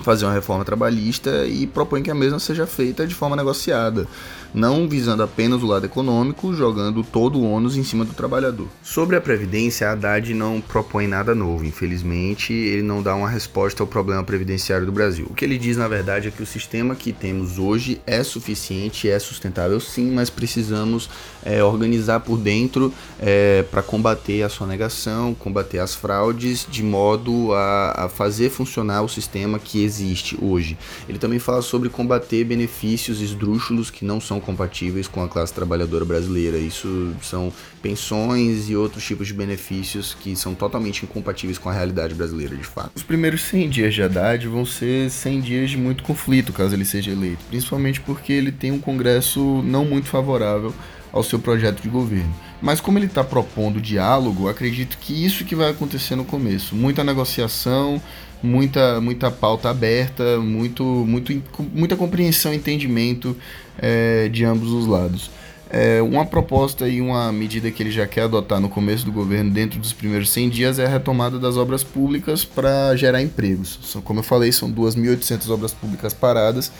fazer 0.00 0.26
uma 0.26 0.34
reforma 0.34 0.66
trabalhista 0.66 1.46
e 1.46 1.66
propõe 1.66 2.02
que 2.02 2.10
a 2.10 2.14
mesma 2.14 2.38
seja 2.38 2.66
feita 2.66 3.06
de 3.06 3.14
forma 3.14 3.36
negociada 3.36 4.06
não 4.54 4.88
visando 4.88 5.22
apenas 5.22 5.62
o 5.62 5.66
lado 5.66 5.86
econômico, 5.86 6.54
jogando 6.54 7.02
todo 7.02 7.38
o 7.38 7.50
ônus 7.50 7.76
em 7.76 7.84
cima 7.84 8.04
do 8.04 8.12
trabalhador. 8.12 8.68
Sobre 8.82 9.16
a 9.16 9.20
Previdência, 9.20 9.88
a 9.88 9.92
Haddad 9.92 10.34
não 10.34 10.60
propõe 10.60 11.06
nada 11.06 11.34
novo, 11.34 11.64
infelizmente, 11.64 12.52
ele 12.52 12.82
não 12.82 13.02
dá 13.02 13.14
uma 13.14 13.28
resposta 13.28 13.82
ao 13.82 13.86
problema 13.86 14.22
previdenciário 14.22 14.86
do 14.86 14.92
Brasil. 14.92 15.26
O 15.30 15.34
que 15.34 15.44
ele 15.44 15.58
diz, 15.58 15.76
na 15.76 15.88
verdade, 15.88 16.28
é 16.28 16.30
que 16.30 16.42
o 16.42 16.46
sistema 16.46 16.94
que 16.94 17.12
temos 17.12 17.58
hoje 17.58 18.00
é 18.06 18.22
suficiente, 18.22 19.08
é 19.08 19.18
sustentável 19.18 19.80
sim, 19.80 20.10
mas 20.10 20.30
precisamos 20.30 21.08
é, 21.44 21.62
organizar 21.62 22.20
por 22.20 22.38
dentro 22.38 22.92
é, 23.18 23.64
para 23.70 23.82
combater 23.82 24.42
a 24.42 24.48
sonegação, 24.48 25.34
combater 25.34 25.78
as 25.78 25.94
fraudes, 25.94 26.66
de 26.68 26.82
modo 26.82 27.52
a, 27.54 28.04
a 28.04 28.08
fazer 28.08 28.50
funcionar 28.50 29.02
o 29.02 29.08
sistema 29.08 29.58
que 29.58 29.82
existe 29.82 30.38
hoje. 30.40 30.76
Ele 31.08 31.18
também 31.18 31.38
fala 31.38 31.62
sobre 31.62 31.88
combater 31.88 32.44
benefícios 32.44 33.20
esdrúxulos 33.20 33.90
que 33.90 34.04
não 34.04 34.20
são 34.20 34.40
compatíveis 34.42 35.08
com 35.08 35.22
a 35.22 35.28
classe 35.28 35.54
trabalhadora 35.54 36.04
brasileira. 36.04 36.58
Isso 36.58 37.14
são 37.22 37.52
pensões 37.80 38.68
e 38.68 38.76
outros 38.76 39.04
tipos 39.04 39.26
de 39.26 39.34
benefícios 39.34 40.14
que 40.14 40.36
são 40.36 40.54
totalmente 40.54 41.04
incompatíveis 41.04 41.58
com 41.58 41.68
a 41.68 41.72
realidade 41.72 42.14
brasileira, 42.14 42.54
de 42.54 42.64
fato. 42.64 42.90
Os 42.94 43.02
primeiros 43.02 43.42
100 43.42 43.70
dias 43.70 43.94
de 43.94 44.02
Haddad 44.02 44.46
vão 44.46 44.66
ser 44.66 45.10
100 45.10 45.40
dias 45.40 45.70
de 45.70 45.78
muito 45.78 46.02
conflito 46.02 46.52
caso 46.52 46.74
ele 46.74 46.84
seja 46.84 47.10
eleito, 47.10 47.44
principalmente 47.48 48.00
porque 48.00 48.32
ele 48.32 48.52
tem 48.52 48.70
um 48.70 48.78
Congresso 48.78 49.62
não 49.62 49.84
muito 49.84 50.08
favorável 50.08 50.74
ao 51.12 51.22
seu 51.22 51.38
projeto 51.38 51.82
de 51.82 51.88
governo. 51.88 52.34
Mas 52.60 52.80
como 52.80 52.98
ele 52.98 53.06
está 53.06 53.22
propondo 53.22 53.80
diálogo, 53.80 54.48
acredito 54.48 54.96
que 54.98 55.24
isso 55.24 55.44
que 55.44 55.54
vai 55.54 55.70
acontecer 55.70 56.16
no 56.16 56.24
começo. 56.24 56.74
Muita 56.74 57.04
negociação, 57.04 58.00
muita, 58.42 59.00
muita 59.00 59.30
pauta 59.30 59.70
aberta, 59.70 60.38
muito, 60.38 60.84
muito, 60.84 61.42
muita 61.72 61.96
compreensão 61.96 62.52
e 62.52 62.56
entendimento 62.56 63.36
é, 63.78 64.28
de 64.28 64.44
ambos 64.44 64.70
os 64.70 64.86
lados. 64.86 65.30
É, 65.74 66.02
uma 66.02 66.26
proposta 66.26 66.86
e 66.86 67.00
uma 67.00 67.32
medida 67.32 67.70
que 67.70 67.82
ele 67.82 67.90
já 67.90 68.06
quer 68.06 68.24
adotar 68.24 68.60
no 68.60 68.68
começo 68.68 69.06
do 69.06 69.12
governo, 69.12 69.50
dentro 69.50 69.78
dos 69.80 69.92
primeiros 69.92 70.28
100 70.28 70.50
dias, 70.50 70.78
é 70.78 70.84
a 70.84 70.88
retomada 70.88 71.38
das 71.38 71.56
obras 71.56 71.82
públicas 71.82 72.44
para 72.44 72.94
gerar 72.94 73.22
empregos. 73.22 73.78
Como 74.04 74.20
eu 74.20 74.24
falei, 74.24 74.52
são 74.52 74.70
2.800 74.70 75.48
obras 75.48 75.72
públicas 75.72 76.12
paradas 76.12 76.70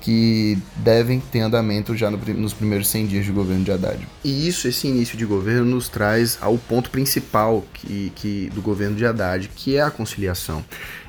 que 0.00 0.58
devem 0.76 1.20
ter 1.20 1.40
andamento 1.40 1.96
já 1.96 2.10
no, 2.10 2.18
nos 2.34 2.52
primeiros 2.52 2.88
100 2.88 3.06
dias 3.06 3.24
de 3.24 3.32
governo 3.32 3.64
de 3.64 3.72
Haddad. 3.72 4.06
E 4.22 4.48
isso, 4.48 4.68
esse 4.68 4.86
início 4.86 5.16
de 5.16 5.24
governo, 5.24 5.64
nos 5.64 5.88
traz 5.88 6.38
ao 6.40 6.56
ponto 6.58 6.90
principal 6.90 7.64
que, 7.74 8.12
que, 8.14 8.50
do 8.54 8.62
governo 8.62 8.96
de 8.96 9.04
Haddad, 9.04 9.50
que 9.54 9.76
é 9.76 9.82
a 9.82 9.90
conciliação 9.90 10.64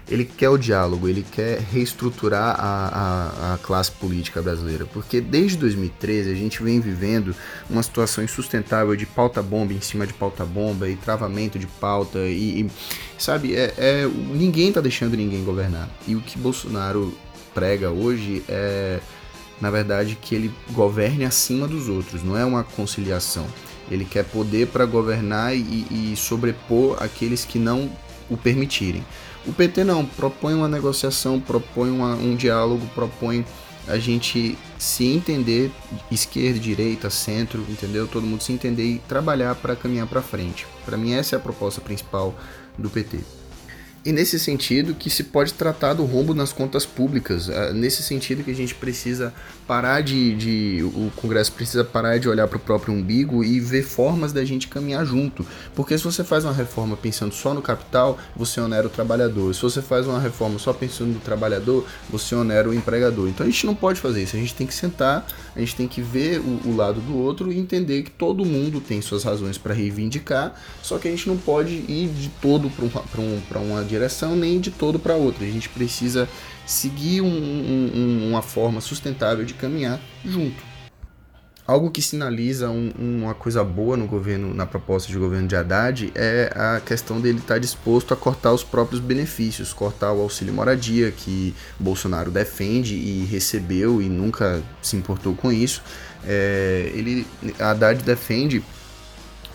ele 0.10 0.24
quer 0.24 0.50
o 0.50 0.58
diálogo, 0.58 1.08
ele 1.08 1.26
quer 1.30 1.60
reestruturar 1.60 2.56
a, 2.58 2.64
a, 2.64 3.54
a, 3.54 3.58
classe 3.58 3.92
política 3.92 4.42
brasileira, 4.42 4.86
porque 4.86 5.20
desde 5.20 5.58
2013 5.58 6.32
a 6.32 6.36
gente 6.36 6.64
vem 6.64 6.80
vivendo 6.80 7.36
uma 7.70 7.84
situação 7.84 8.24
insustentável 8.24 8.96
de 8.96 9.06
pauta-bomba 9.06 9.74
em 9.74 9.82
cima 9.82 10.08
de 10.08 10.14
pauta-bomba 10.14 10.90
e 10.90 10.96
travamento 10.96 11.60
de 11.60 11.68
pauta 11.68 12.20
e, 12.20 12.62
e 12.62 12.72
sabe, 13.18 13.56
é, 13.56 13.74
é, 13.78 14.08
ninguém 14.08 14.72
tá 14.72 14.80
deixando 14.80 15.18
ninguém 15.18 15.44
governar. 15.44 15.90
E 16.08 16.16
o 16.16 16.22
que 16.22 16.38
Bolsonaro 16.38 17.14
prega 17.58 17.90
hoje 17.90 18.44
é, 18.48 19.00
na 19.60 19.72
verdade, 19.72 20.16
que 20.22 20.36
ele 20.36 20.54
governe 20.74 21.26
acima 21.26 21.68
dos 21.68 21.90
outros, 21.90 22.22
não 22.22 22.38
é 22.38 22.46
uma 22.46 22.64
conciliação. 22.64 23.48
Ele 23.90 24.06
quer 24.06 24.26
poder 24.26 24.68
para 24.68 24.86
governar 24.86 25.56
e, 25.56 26.12
e 26.12 26.14
sobrepor 26.16 27.02
aqueles 27.02 27.44
que 27.46 27.58
não 27.58 27.90
o 28.30 28.38
permitirem. 28.38 29.04
O 29.48 29.52
PT 29.52 29.84
não, 29.84 30.06
propõe 30.06 30.54
uma 30.54 30.68
negociação, 30.68 31.40
propõe 31.40 31.90
uma, 31.90 32.14
um 32.14 32.36
diálogo, 32.36 32.86
propõe 32.94 33.44
a 33.88 33.98
gente 33.98 34.56
se 34.78 35.06
entender, 35.06 35.72
esquerda, 36.12 36.60
direita, 36.60 37.10
centro, 37.10 37.66
entendeu? 37.68 38.08
Todo 38.08 38.28
mundo 38.28 38.44
se 38.44 38.54
entender 38.54 38.84
e 38.84 39.00
trabalhar 39.00 39.56
para 39.56 39.76
caminhar 39.76 40.06
para 40.06 40.22
frente. 40.22 40.68
Para 40.86 40.96
mim 40.96 41.14
essa 41.14 41.36
é 41.36 41.38
a 41.38 41.42
proposta 41.42 41.82
principal 41.82 42.36
do 42.78 42.88
PT. 42.88 43.18
E 44.06 44.12
nesse 44.12 44.40
sentido 44.40 44.94
que 44.94 45.10
se 45.10 45.24
pode 45.24 45.54
tratar 45.54 45.94
do 45.94 46.06
rombo 46.06 46.34
nas 46.34 46.54
contas 46.54 46.86
públicas, 46.86 47.50
é, 47.50 47.74
nesse 47.74 48.02
sentido 48.02 48.44
que 48.44 48.52
a 48.52 48.56
gente 48.56 48.74
precisa 48.74 49.34
parar 49.68 50.02
de, 50.02 50.34
de 50.36 50.84
o 50.84 51.12
Congresso 51.18 51.52
precisa 51.52 51.84
parar 51.84 52.18
de 52.18 52.30
olhar 52.30 52.48
para 52.48 52.56
o 52.56 52.60
próprio 52.60 52.94
umbigo 52.94 53.44
e 53.44 53.60
ver 53.60 53.84
formas 53.84 54.32
da 54.32 54.46
gente 54.46 54.70
caminhar 54.70 55.06
junto. 55.06 55.46
Porque 55.76 55.98
se 55.98 56.04
você 56.06 56.24
faz 56.24 56.46
uma 56.46 56.54
reforma 56.54 56.96
pensando 56.96 57.34
só 57.34 57.54
no 57.54 57.62
capital, 57.62 58.18
você 58.34 58.62
onera 58.62 58.88
o 58.88 58.90
trabalhador. 58.90 59.54
Se 59.54 59.62
você 59.62 59.82
faz 59.82 60.08
uma 60.08 60.20
reforma 60.20 60.58
só 60.58 60.72
pensando 60.72 61.14
no 61.14 61.20
trabalhador, 61.20 61.86
você 62.10 62.34
onera 62.34 62.70
o 62.70 62.74
empregador. 62.74 63.28
Então 63.28 63.46
a 63.46 63.50
gente 63.50 63.66
não 63.66 63.76
pode 63.76 64.00
fazer 64.00 64.24
isso, 64.24 64.38
a 64.38 64.40
gente 64.40 64.56
tem 64.56 64.66
que 64.66 64.74
sentar, 64.74 65.28
a 65.54 65.60
gente 65.60 65.76
tem 65.76 65.88
que 65.88 66.02
ver 66.02 66.40
o, 66.40 66.70
o 66.70 66.76
lado 66.76 67.02
do 67.02 67.18
outro 67.18 67.52
e 67.52 67.60
entender 67.60 68.04
que 68.04 68.12
todo 68.12 68.46
mundo 68.46 68.80
tem 68.80 69.02
suas 69.02 69.24
razões 69.24 69.58
para 69.58 69.74
reivindicar, 69.74 70.54
só 70.82 70.98
que 70.98 71.08
a 71.08 71.12
gente 71.12 71.28
não 71.28 71.38
pode 71.38 71.74
ir 71.74 72.10
de 72.10 72.30
todo 72.42 72.70
para 72.70 73.22
um, 73.22 73.42
um, 73.60 73.68
uma 73.68 73.84
direção 73.88 74.36
nem 74.36 74.60
de 74.60 74.70
todo 74.70 75.00
para 75.00 75.16
outra. 75.16 75.46
A 75.46 75.50
gente 75.50 75.70
precisa 75.70 76.30
seguir 76.66 77.22
um, 77.22 77.28
um, 77.28 78.30
uma 78.30 78.42
forma 78.42 78.82
sustentável 78.82 79.46
de 79.46 79.54
caminhar 79.54 80.00
junto. 80.24 80.78
Algo 81.68 81.92
que 81.92 82.02
sinaliza 82.02 82.70
um, 82.70 82.92
uma 82.98 83.34
coisa 83.34 83.62
boa 83.62 83.98
no 83.98 84.08
governo, 84.08 84.54
na 84.54 84.66
proposta 84.66 85.12
de 85.12 85.18
governo 85.18 85.50
de 85.50 85.56
Haddad, 85.56 86.14
é 86.16 86.50
a 86.56 86.80
questão 86.80 87.20
dele 87.20 87.40
estar 87.40 87.60
disposto 87.60 88.14
a 88.14 88.18
cortar 88.18 88.54
os 88.54 88.64
próprios 88.64 89.02
benefícios, 89.02 89.74
cortar 89.74 90.14
o 90.14 90.22
auxílio 90.22 90.54
moradia 90.54 91.12
que 91.12 91.54
Bolsonaro 91.78 92.32
defende 92.32 92.96
e 92.96 93.26
recebeu 93.30 94.02
e 94.02 94.08
nunca 94.08 94.64
se 94.82 94.96
importou 94.96 95.36
com 95.36 95.52
isso. 95.52 95.84
É, 96.26 96.90
ele, 96.94 97.28
Haddad 97.60 98.02
defende 98.02 98.64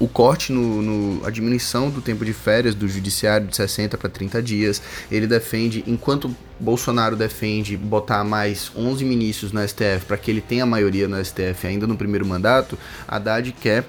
o 0.02 0.08
corte 0.08 0.50
no, 0.50 0.82
no, 0.82 1.24
a 1.24 1.30
diminuição 1.30 1.88
do 1.88 2.00
tempo 2.00 2.24
de 2.24 2.32
férias 2.32 2.74
do 2.74 2.88
judiciário 2.88 3.46
de 3.46 3.54
60 3.54 3.96
para 3.96 4.10
30 4.10 4.42
dias. 4.42 4.82
Ele 5.08 5.28
defende, 5.28 5.84
enquanto 5.86 6.34
Bolsonaro 6.62 7.16
defende 7.16 7.76
botar 7.76 8.22
mais 8.22 8.70
11 8.74 9.04
ministros 9.04 9.52
no 9.52 9.60
STF 9.66 10.06
para 10.06 10.16
que 10.16 10.30
ele 10.30 10.40
tenha 10.40 10.64
maioria 10.64 11.08
no 11.08 11.22
STF 11.22 11.66
ainda 11.66 11.86
no 11.86 11.96
primeiro 11.96 12.24
mandato, 12.24 12.78
Haddad 13.08 13.52
quer 13.60 13.84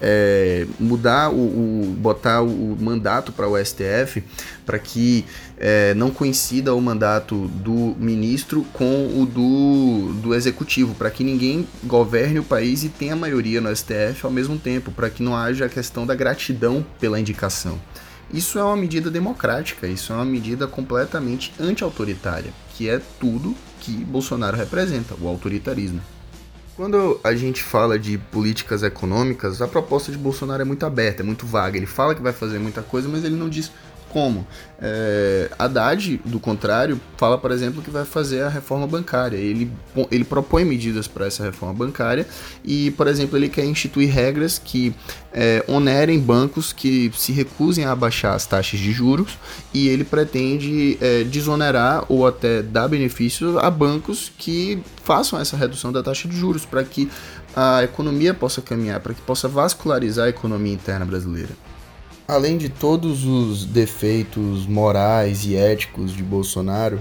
é, 0.00 0.66
mudar 0.80 1.30
o, 1.30 1.34
o, 1.34 1.96
botar 1.98 2.42
o 2.42 2.76
mandato 2.80 3.30
para 3.30 3.48
o 3.48 3.62
STF 3.62 4.22
para 4.64 4.78
que 4.78 5.24
é, 5.58 5.94
não 5.94 6.10
coincida 6.10 6.74
o 6.74 6.80
mandato 6.80 7.46
do 7.48 7.94
ministro 7.98 8.64
com 8.72 9.20
o 9.20 9.26
do, 9.26 10.12
do 10.20 10.34
executivo, 10.34 10.94
para 10.94 11.10
que 11.10 11.22
ninguém 11.22 11.66
governe 11.84 12.38
o 12.38 12.44
país 12.44 12.84
e 12.84 12.88
tenha 12.88 13.14
maioria 13.14 13.60
no 13.60 13.74
STF 13.74 14.24
ao 14.24 14.30
mesmo 14.30 14.58
tempo, 14.58 14.90
para 14.90 15.10
que 15.10 15.22
não 15.22 15.36
haja 15.36 15.66
a 15.66 15.68
questão 15.68 16.06
da 16.06 16.14
gratidão 16.14 16.84
pela 16.98 17.20
indicação. 17.20 17.78
Isso 18.34 18.58
é 18.58 18.64
uma 18.64 18.76
medida 18.76 19.12
democrática, 19.12 19.86
isso 19.86 20.12
é 20.12 20.16
uma 20.16 20.24
medida 20.24 20.66
completamente 20.66 21.54
anti-autoritária, 21.56 22.52
que 22.74 22.90
é 22.90 23.00
tudo 23.20 23.54
que 23.78 23.92
Bolsonaro 23.92 24.56
representa, 24.56 25.14
o 25.20 25.28
autoritarismo. 25.28 26.00
Quando 26.76 27.20
a 27.22 27.32
gente 27.36 27.62
fala 27.62 27.96
de 27.96 28.18
políticas 28.18 28.82
econômicas, 28.82 29.62
a 29.62 29.68
proposta 29.68 30.10
de 30.10 30.18
Bolsonaro 30.18 30.62
é 30.62 30.64
muito 30.64 30.84
aberta, 30.84 31.22
é 31.22 31.24
muito 31.24 31.46
vaga. 31.46 31.76
Ele 31.76 31.86
fala 31.86 32.12
que 32.12 32.20
vai 32.20 32.32
fazer 32.32 32.58
muita 32.58 32.82
coisa, 32.82 33.08
mas 33.08 33.22
ele 33.22 33.36
não 33.36 33.48
diz 33.48 33.70
como. 34.14 34.46
É, 34.80 35.50
Haddad, 35.58 36.20
do 36.24 36.38
contrário, 36.38 37.00
fala, 37.16 37.36
por 37.36 37.50
exemplo, 37.50 37.82
que 37.82 37.90
vai 37.90 38.04
fazer 38.04 38.42
a 38.42 38.48
reforma 38.48 38.86
bancária. 38.86 39.36
Ele, 39.36 39.68
ele 40.08 40.22
propõe 40.22 40.64
medidas 40.64 41.08
para 41.08 41.26
essa 41.26 41.42
reforma 41.42 41.74
bancária 41.74 42.24
e, 42.64 42.92
por 42.92 43.08
exemplo, 43.08 43.36
ele 43.36 43.48
quer 43.48 43.64
instituir 43.64 44.08
regras 44.08 44.56
que 44.56 44.94
é, 45.32 45.64
onerem 45.66 46.20
bancos 46.20 46.72
que 46.72 47.10
se 47.16 47.32
recusem 47.32 47.84
a 47.84 47.90
abaixar 47.90 48.34
as 48.34 48.46
taxas 48.46 48.78
de 48.78 48.92
juros 48.92 49.36
e 49.72 49.88
ele 49.88 50.04
pretende 50.04 50.96
é, 51.00 51.24
desonerar 51.24 52.04
ou 52.08 52.24
até 52.24 52.62
dar 52.62 52.86
benefícios 52.86 53.56
a 53.56 53.68
bancos 53.68 54.30
que 54.38 54.80
façam 55.02 55.40
essa 55.40 55.56
redução 55.56 55.90
da 55.90 56.04
taxa 56.04 56.28
de 56.28 56.36
juros 56.36 56.64
para 56.64 56.84
que 56.84 57.10
a 57.56 57.82
economia 57.82 58.32
possa 58.32 58.62
caminhar, 58.62 59.00
para 59.00 59.12
que 59.12 59.20
possa 59.22 59.48
vascularizar 59.48 60.26
a 60.26 60.28
economia 60.28 60.72
interna 60.72 61.04
brasileira. 61.04 61.50
Além 62.26 62.56
de 62.56 62.70
todos 62.70 63.26
os 63.26 63.66
defeitos 63.66 64.66
morais 64.66 65.44
e 65.44 65.56
éticos 65.56 66.10
de 66.10 66.22
Bolsonaro, 66.22 66.98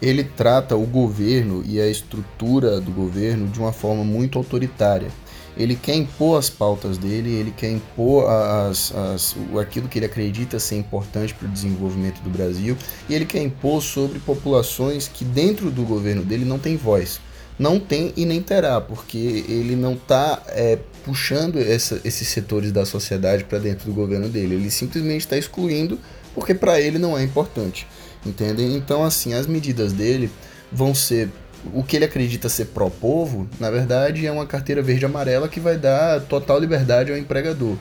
ele 0.00 0.22
trata 0.22 0.76
o 0.76 0.84
governo 0.84 1.62
e 1.66 1.80
a 1.80 1.88
estrutura 1.88 2.78
do 2.78 2.90
governo 2.90 3.48
de 3.48 3.58
uma 3.58 3.72
forma 3.72 4.04
muito 4.04 4.36
autoritária. 4.36 5.08
Ele 5.56 5.74
quer 5.74 5.94
impor 5.94 6.38
as 6.38 6.50
pautas 6.50 6.98
dele, 6.98 7.30
ele 7.30 7.50
quer 7.50 7.70
impor 7.70 8.28
as, 8.30 8.94
as, 8.94 9.34
aquilo 9.58 9.88
que 9.88 9.98
ele 9.98 10.06
acredita 10.06 10.60
ser 10.60 10.76
importante 10.76 11.32
para 11.32 11.48
o 11.48 11.50
desenvolvimento 11.50 12.20
do 12.20 12.28
Brasil, 12.28 12.76
e 13.08 13.14
ele 13.14 13.24
quer 13.24 13.42
impor 13.42 13.82
sobre 13.82 14.18
populações 14.18 15.08
que 15.08 15.24
dentro 15.24 15.70
do 15.70 15.82
governo 15.82 16.22
dele 16.22 16.44
não 16.44 16.58
tem 16.58 16.76
voz 16.76 17.20
não 17.58 17.80
tem 17.80 18.12
e 18.16 18.24
nem 18.24 18.40
terá, 18.40 18.80
porque 18.80 19.44
ele 19.48 19.74
não 19.74 19.94
está 19.94 20.42
é, 20.48 20.78
puxando 21.04 21.58
essa, 21.58 22.00
esses 22.04 22.28
setores 22.28 22.70
da 22.70 22.86
sociedade 22.86 23.44
para 23.44 23.58
dentro 23.58 23.86
do 23.86 23.94
governo 23.94 24.28
dele. 24.28 24.54
Ele 24.54 24.70
simplesmente 24.70 25.22
está 25.22 25.36
excluindo 25.36 25.98
porque 26.34 26.54
para 26.54 26.80
ele 26.80 26.98
não 26.98 27.18
é 27.18 27.22
importante, 27.24 27.86
entendem? 28.24 28.76
Então, 28.76 29.02
assim, 29.02 29.34
as 29.34 29.46
medidas 29.46 29.92
dele 29.92 30.30
vão 30.70 30.94
ser 30.94 31.28
o 31.74 31.82
que 31.82 31.96
ele 31.96 32.04
acredita 32.04 32.48
ser 32.48 32.66
pró-povo, 32.66 33.48
na 33.58 33.70
verdade, 33.70 34.26
é 34.26 34.30
uma 34.30 34.46
carteira 34.46 34.80
verde-amarela 34.80 35.48
que 35.48 35.58
vai 35.58 35.76
dar 35.76 36.20
total 36.20 36.60
liberdade 36.60 37.10
ao 37.10 37.18
empregador. 37.18 37.76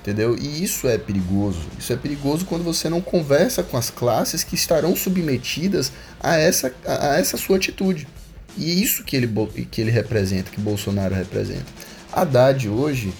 Entendeu? 0.00 0.34
E 0.36 0.64
isso 0.64 0.88
é 0.88 0.96
perigoso. 0.96 1.60
Isso 1.78 1.92
é 1.92 1.96
perigoso 1.96 2.46
quando 2.46 2.64
você 2.64 2.88
não 2.88 3.02
conversa 3.02 3.62
com 3.62 3.76
as 3.76 3.90
classes 3.90 4.42
que 4.42 4.54
estarão 4.54 4.96
submetidas 4.96 5.92
a 6.18 6.36
essa, 6.36 6.74
a 6.86 7.18
essa 7.18 7.36
sua 7.36 7.56
atitude. 7.56 8.08
E 8.56 8.82
isso 8.82 9.04
que 9.04 9.16
ele, 9.16 9.28
que 9.70 9.80
ele 9.80 9.90
representa, 9.90 10.50
que 10.50 10.60
Bolsonaro 10.60 11.14
representa. 11.14 11.66
Haddad 12.12 12.68
hoje, 12.68 13.12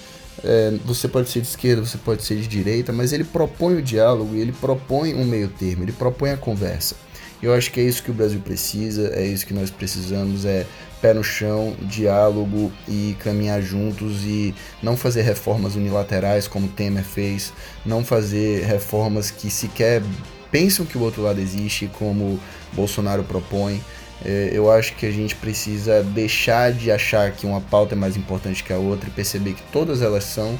é, 0.42 0.74
você 0.84 1.06
pode 1.06 1.28
ser 1.30 1.40
de 1.40 1.48
esquerda, 1.48 1.84
você 1.84 1.98
pode 1.98 2.22
ser 2.24 2.36
de 2.36 2.46
direita, 2.46 2.92
mas 2.92 3.12
ele 3.12 3.24
propõe 3.24 3.76
o 3.76 3.82
diálogo, 3.82 4.34
ele 4.34 4.52
propõe 4.52 5.14
um 5.14 5.24
meio 5.24 5.48
termo, 5.48 5.84
ele 5.84 5.92
propõe 5.92 6.30
a 6.30 6.36
conversa. 6.36 6.96
E 7.42 7.46
eu 7.46 7.54
acho 7.54 7.70
que 7.70 7.80
é 7.80 7.84
isso 7.84 8.02
que 8.02 8.10
o 8.10 8.14
Brasil 8.14 8.40
precisa, 8.40 9.08
é 9.14 9.26
isso 9.26 9.46
que 9.46 9.54
nós 9.54 9.70
precisamos, 9.70 10.44
é 10.44 10.66
pé 11.00 11.14
no 11.14 11.24
chão, 11.24 11.74
diálogo 11.82 12.70
e 12.86 13.16
caminhar 13.20 13.62
juntos 13.62 14.24
e 14.24 14.54
não 14.82 14.96
fazer 14.96 15.22
reformas 15.22 15.74
unilaterais 15.74 16.46
como 16.46 16.68
Temer 16.68 17.02
fez, 17.02 17.52
não 17.86 18.04
fazer 18.04 18.64
reformas 18.64 19.30
que 19.30 19.50
sequer 19.50 20.02
pensam 20.50 20.84
que 20.84 20.98
o 20.98 21.00
outro 21.00 21.22
lado 21.22 21.40
existe, 21.40 21.90
como 21.98 22.38
Bolsonaro 22.74 23.24
propõe. 23.24 23.80
É, 24.24 24.50
eu 24.52 24.70
acho 24.70 24.94
que 24.96 25.06
a 25.06 25.10
gente 25.10 25.34
precisa 25.34 26.02
deixar 26.02 26.72
de 26.72 26.90
achar 26.90 27.32
que 27.32 27.46
uma 27.46 27.60
pauta 27.60 27.94
é 27.94 27.98
mais 27.98 28.16
importante 28.16 28.62
que 28.62 28.72
a 28.72 28.76
outra 28.76 29.08
e 29.08 29.12
perceber 29.12 29.54
que 29.54 29.62
todas 29.72 30.02
elas 30.02 30.24
são, 30.24 30.58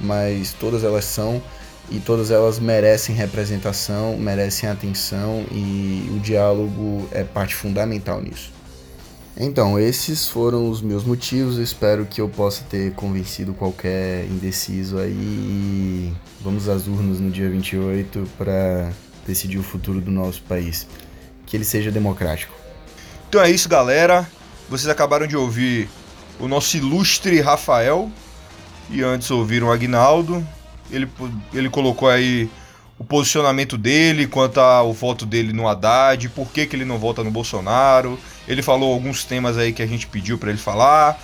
mas 0.00 0.52
todas 0.52 0.82
elas 0.82 1.04
são 1.04 1.42
e 1.90 2.00
todas 2.00 2.30
elas 2.30 2.58
merecem 2.58 3.14
representação, 3.14 4.16
merecem 4.16 4.68
atenção 4.68 5.44
e 5.50 6.10
o 6.16 6.20
diálogo 6.20 7.06
é 7.12 7.22
parte 7.22 7.54
fundamental 7.54 8.20
nisso. 8.20 8.52
Então, 9.36 9.78
esses 9.78 10.28
foram 10.28 10.68
os 10.68 10.82
meus 10.82 11.04
motivos. 11.04 11.56
espero 11.56 12.04
que 12.04 12.20
eu 12.20 12.28
possa 12.28 12.62
ter 12.68 12.92
convencido 12.92 13.54
qualquer 13.54 14.26
indeciso 14.26 14.98
aí. 14.98 15.10
E 15.10 16.12
vamos 16.40 16.68
às 16.68 16.86
urnas 16.86 17.18
no 17.18 17.30
dia 17.30 17.48
28 17.48 18.28
para 18.36 18.92
decidir 19.26 19.58
o 19.58 19.62
futuro 19.62 20.00
do 20.00 20.10
nosso 20.10 20.42
país. 20.42 20.86
Que 21.46 21.56
ele 21.56 21.64
seja 21.64 21.90
democrático. 21.90 22.61
Então 23.32 23.42
é 23.42 23.50
isso, 23.50 23.66
galera. 23.66 24.28
Vocês 24.68 24.90
acabaram 24.90 25.26
de 25.26 25.34
ouvir 25.34 25.88
o 26.38 26.46
nosso 26.46 26.76
ilustre 26.76 27.40
Rafael 27.40 28.12
e 28.90 29.02
antes 29.02 29.30
ouviram 29.30 29.68
o 29.68 29.72
Agnaldo. 29.72 30.46
Ele, 30.90 31.08
ele 31.54 31.70
colocou 31.70 32.10
aí 32.10 32.50
o 32.98 33.04
posicionamento 33.04 33.78
dele 33.78 34.26
quanto 34.26 34.60
ao 34.60 34.92
voto 34.92 35.24
dele 35.24 35.50
no 35.50 35.66
Haddad, 35.66 36.28
por 36.28 36.52
que, 36.52 36.66
que 36.66 36.76
ele 36.76 36.84
não 36.84 36.98
vota 36.98 37.24
no 37.24 37.30
Bolsonaro. 37.30 38.18
Ele 38.46 38.60
falou 38.60 38.92
alguns 38.92 39.24
temas 39.24 39.56
aí 39.56 39.72
que 39.72 39.80
a 39.80 39.86
gente 39.86 40.06
pediu 40.08 40.36
para 40.36 40.50
ele 40.50 40.58
falar. 40.58 41.18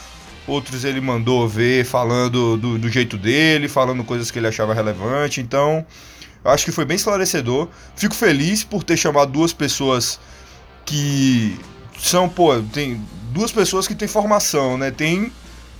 Outros 0.46 0.86
ele 0.86 1.02
mandou 1.02 1.46
ver 1.46 1.84
falando 1.84 2.56
do, 2.56 2.78
do, 2.78 2.88
jeito 2.88 3.18
dele, 3.18 3.68
falando 3.68 4.02
coisas 4.02 4.30
que 4.30 4.38
ele 4.38 4.46
achava 4.46 4.72
relevante. 4.72 5.42
Então, 5.42 5.84
acho 6.42 6.64
que 6.64 6.72
foi 6.72 6.86
bem 6.86 6.96
esclarecedor. 6.96 7.68
Fico 7.94 8.14
feliz 8.14 8.64
por 8.64 8.82
ter 8.82 8.96
chamado 8.96 9.30
duas 9.30 9.52
pessoas 9.52 10.18
que 10.86 11.60
são, 11.98 12.28
pô, 12.28 12.60
tem 12.60 13.00
duas 13.32 13.52
pessoas 13.52 13.86
que 13.86 13.94
têm 13.94 14.08
formação, 14.08 14.78
né? 14.78 14.90
Tem, 14.90 15.32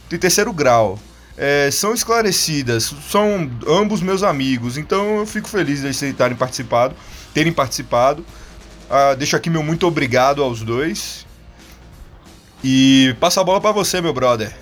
tem 0.09 0.19
terceiro 0.19 0.53
grau. 0.53 0.99
É, 1.37 1.71
são 1.71 1.95
esclarecidas, 1.95 2.93
são 3.09 3.49
ambos 3.67 4.01
meus 4.01 4.25
amigos, 4.25 4.77
então 4.77 5.19
eu 5.19 5.27
fico 5.27 5.49
feliz 5.49 5.81
de 5.81 5.87
eles 5.87 6.01
terem 6.17 6.37
participado, 6.37 6.97
terem 7.33 7.53
participado. 7.53 8.27
Ah, 8.91 9.15
deixo 9.15 9.37
aqui 9.37 9.49
meu 9.49 9.63
muito 9.63 9.87
obrigado 9.87 10.43
aos 10.43 10.63
dois. 10.63 11.27
E 12.63 13.15
passa 13.21 13.41
a 13.41 13.45
bola 13.45 13.61
para 13.61 13.71
você, 13.71 14.01
meu 14.01 14.13
brother. 14.13 14.53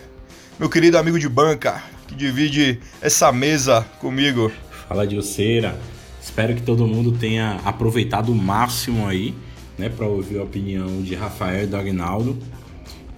Meu 0.58 0.68
querido 0.68 0.98
amigo 0.98 1.18
de 1.18 1.28
banca, 1.28 1.82
que 2.06 2.14
divide 2.14 2.78
essa 3.00 3.32
mesa 3.32 3.86
comigo. 3.98 4.52
Fala, 4.86 5.06
Dilceira. 5.06 5.78
Espero 6.20 6.54
que 6.54 6.60
todo 6.60 6.86
mundo 6.86 7.12
tenha 7.12 7.58
aproveitado 7.64 8.30
o 8.30 8.34
máximo 8.34 9.08
aí 9.08 9.34
né, 9.78 9.88
para 9.88 10.06
ouvir 10.06 10.38
a 10.38 10.42
opinião 10.42 11.02
de 11.02 11.14
Rafael 11.14 11.64
e 11.64 11.66
do 11.66 11.76
Agnaldo. 11.76 12.36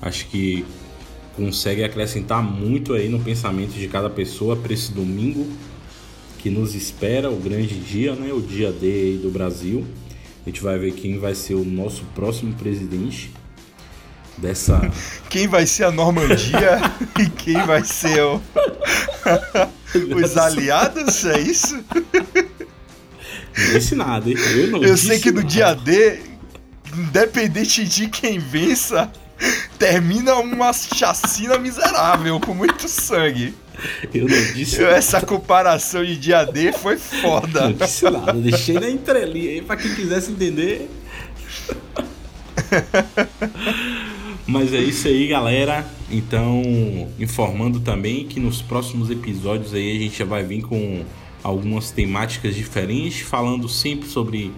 Acho 0.01 0.27
que 0.27 0.65
consegue 1.37 1.85
acrescentar 1.85 2.43
muito 2.43 2.95
aí 2.95 3.09
no 3.09 3.21
pensamento 3.21 3.73
de 3.73 3.87
cada 3.89 4.11
pessoa 4.11 4.57
para 4.57 4.73
esse 4.73 4.93
domingo 4.93 5.47
que 6.39 6.51
nos 6.51 6.75
espera, 6.75 7.31
o 7.31 7.37
grande 7.37 7.75
dia, 7.79 8.15
né, 8.15 8.33
o 8.33 8.41
dia 8.41 8.73
D 8.73 9.19
do 9.19 9.31
Brasil. 9.31 9.85
A 10.45 10.49
gente 10.49 10.63
vai 10.63 10.79
ver 10.79 10.93
quem 10.93 11.19
vai 11.19 11.35
ser 11.35 11.55
o 11.55 11.65
nosso 11.65 12.05
próximo 12.15 12.55
presidente 12.55 13.31
dessa. 14.39 14.81
Quem 15.29 15.47
vai 15.47 15.67
ser 15.67 15.85
a 15.85 15.91
Normandia 15.91 16.81
e 17.21 17.29
quem 17.29 17.61
vai 17.67 17.85
ser 17.85 18.23
o... 18.23 18.41
os 20.17 20.37
aliados, 20.39 21.27
é 21.27 21.39
isso? 21.39 21.85
Não 23.59 23.73
disse 23.75 23.95
nada, 23.95 24.31
hein? 24.31 24.37
Eu, 24.55 24.69
não 24.69 24.83
Eu 24.83 24.97
sei 24.97 25.19
que 25.19 25.31
no 25.31 25.45
dia 25.45 25.75
D 25.75 26.28
independente 26.99 27.85
de 27.85 28.09
quem 28.09 28.39
vença, 28.39 29.11
termina 29.79 30.35
uma 30.37 30.73
chacina 30.73 31.59
miserável, 31.59 32.41
com 32.41 32.55
muito 32.55 32.89
sangue. 32.89 33.55
Eu 34.13 34.27
não 34.27 34.53
disse 34.55 34.83
Essa 34.83 35.21
comparação 35.21 36.05
de 36.05 36.17
dia 36.17 36.45
D 36.45 36.73
foi 36.73 36.97
foda. 36.99 37.69
Não 37.69 37.73
disse 37.73 38.11
nada, 38.11 38.33
deixei 38.33 38.75
na 38.75 38.91
entrelinha 38.91 39.51
aí 39.51 39.63
pra 39.63 39.77
quem 39.77 39.95
quisesse 39.95 40.33
entender. 40.33 40.91
Mas 44.47 44.73
é 44.73 44.79
isso 44.79 45.07
aí, 45.07 45.29
galera. 45.29 45.87
Então, 46.11 46.63
informando 47.19 47.81
também 47.81 48.27
que 48.27 48.41
nos 48.41 48.63
próximos 48.63 49.11
episódios 49.11 49.75
aí 49.75 49.97
a 49.97 50.01
gente 50.01 50.19
já 50.19 50.25
vai 50.25 50.43
vir 50.43 50.63
com 50.63 51.05
algumas 51.43 51.91
temáticas 51.91 52.55
diferentes, 52.55 53.21
falando 53.21 53.69
sempre 53.69 54.09
sobre 54.09 54.53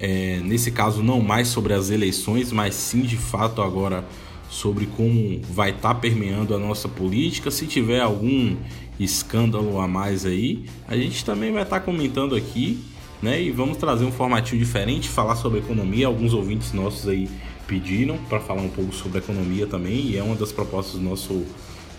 é, 0.00 0.40
nesse 0.42 0.70
caso 0.70 1.02
não 1.02 1.20
mais 1.20 1.48
sobre 1.48 1.74
as 1.74 1.90
eleições, 1.90 2.50
mas 2.50 2.74
sim 2.74 3.02
de 3.02 3.18
fato 3.18 3.60
agora 3.60 4.02
sobre 4.48 4.86
como 4.86 5.40
vai 5.52 5.70
estar 5.70 5.94
tá 5.94 5.94
permeando 5.94 6.54
a 6.54 6.58
nossa 6.58 6.88
política. 6.88 7.50
Se 7.50 7.66
tiver 7.66 8.00
algum 8.00 8.56
escândalo 8.98 9.78
a 9.78 9.86
mais 9.86 10.24
aí, 10.24 10.64
a 10.88 10.96
gente 10.96 11.22
também 11.22 11.52
vai 11.52 11.62
estar 11.62 11.80
tá 11.80 11.84
comentando 11.84 12.34
aqui, 12.34 12.82
né? 13.22 13.40
E 13.40 13.50
vamos 13.50 13.76
trazer 13.76 14.06
um 14.06 14.10
formatinho 14.10 14.58
diferente, 14.58 15.06
falar 15.08 15.36
sobre 15.36 15.58
economia. 15.58 16.06
Alguns 16.06 16.32
ouvintes 16.32 16.72
nossos 16.72 17.06
aí 17.06 17.28
pediram 17.66 18.16
para 18.28 18.40
falar 18.40 18.62
um 18.62 18.70
pouco 18.70 18.92
sobre 18.94 19.18
economia 19.18 19.66
também, 19.66 20.06
e 20.06 20.16
é 20.16 20.22
uma 20.22 20.34
das 20.34 20.50
propostas 20.50 20.98
do 20.98 21.02
nosso 21.02 21.44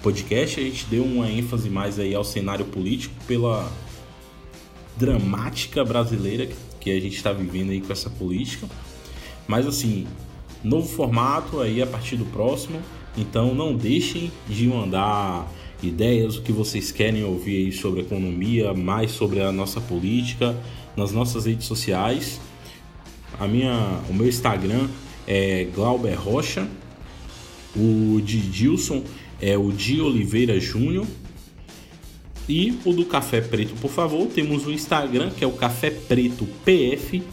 podcast. 0.01 0.59
A 0.59 0.63
gente 0.63 0.85
deu 0.87 1.03
uma 1.03 1.29
ênfase 1.29 1.69
mais 1.69 1.99
aí 1.99 2.15
ao 2.15 2.23
cenário 2.23 2.65
político 2.65 3.13
pela 3.27 3.71
dramática 4.97 5.85
brasileira 5.85 6.47
que 6.81 6.91
a 6.91 6.99
gente 6.99 7.15
está 7.15 7.31
vivendo 7.31 7.69
aí 7.69 7.79
com 7.79 7.93
essa 7.93 8.09
política. 8.09 8.67
Mas 9.47 9.65
assim, 9.65 10.05
novo 10.63 10.87
formato 10.87 11.61
aí 11.61 11.81
a 11.81 11.87
partir 11.87 12.17
do 12.17 12.25
próximo. 12.25 12.81
Então 13.17 13.55
não 13.55 13.75
deixem 13.75 14.31
de 14.49 14.67
mandar 14.67 15.49
ideias, 15.81 16.37
o 16.37 16.41
que 16.41 16.51
vocês 16.51 16.91
querem 16.91 17.23
ouvir 17.23 17.65
aí 17.65 17.71
sobre 17.71 18.01
economia, 18.01 18.73
mais 18.73 19.11
sobre 19.11 19.41
a 19.41 19.51
nossa 19.51 19.79
política, 19.79 20.57
nas 20.95 21.11
nossas 21.11 21.45
redes 21.45 21.65
sociais. 21.65 22.39
A 23.39 23.47
minha, 23.47 23.99
o 24.09 24.13
meu 24.13 24.27
Instagram 24.27 24.87
é 25.27 25.65
Glauber 25.73 26.15
Rocha, 26.15 26.67
o 27.75 28.21
de 28.21 28.39
Dilson 28.39 29.03
é 29.41 29.57
o 29.57 29.71
Di 29.71 30.01
Oliveira 30.01 30.59
Júnior 30.59 31.07
e 32.47 32.77
o 32.85 32.93
do 32.93 33.05
Café 33.05 33.41
Preto, 33.41 33.73
por 33.79 33.91
favor, 33.91 34.27
temos 34.27 34.65
o 34.65 34.71
Instagram 34.71 35.29
que 35.31 35.43
é 35.43 35.47
o 35.47 35.51
Café 35.51 35.89
Preto 35.89 36.47
PF 36.65 37.23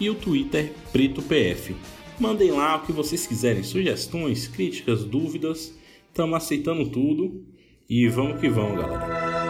e 0.00 0.10
o 0.10 0.14
Twitter 0.14 0.72
Preto 0.92 1.22
PF. 1.22 1.74
Mandem 2.18 2.50
lá 2.50 2.76
o 2.76 2.86
que 2.86 2.92
vocês 2.92 3.26
quiserem, 3.26 3.62
sugestões, 3.62 4.46
críticas, 4.46 5.04
dúvidas. 5.04 5.74
Estamos 6.08 6.36
aceitando 6.36 6.88
tudo 6.88 7.44
e 7.88 8.08
vamos 8.08 8.40
que 8.40 8.48
vamos, 8.48 8.80
galera. 8.80 9.44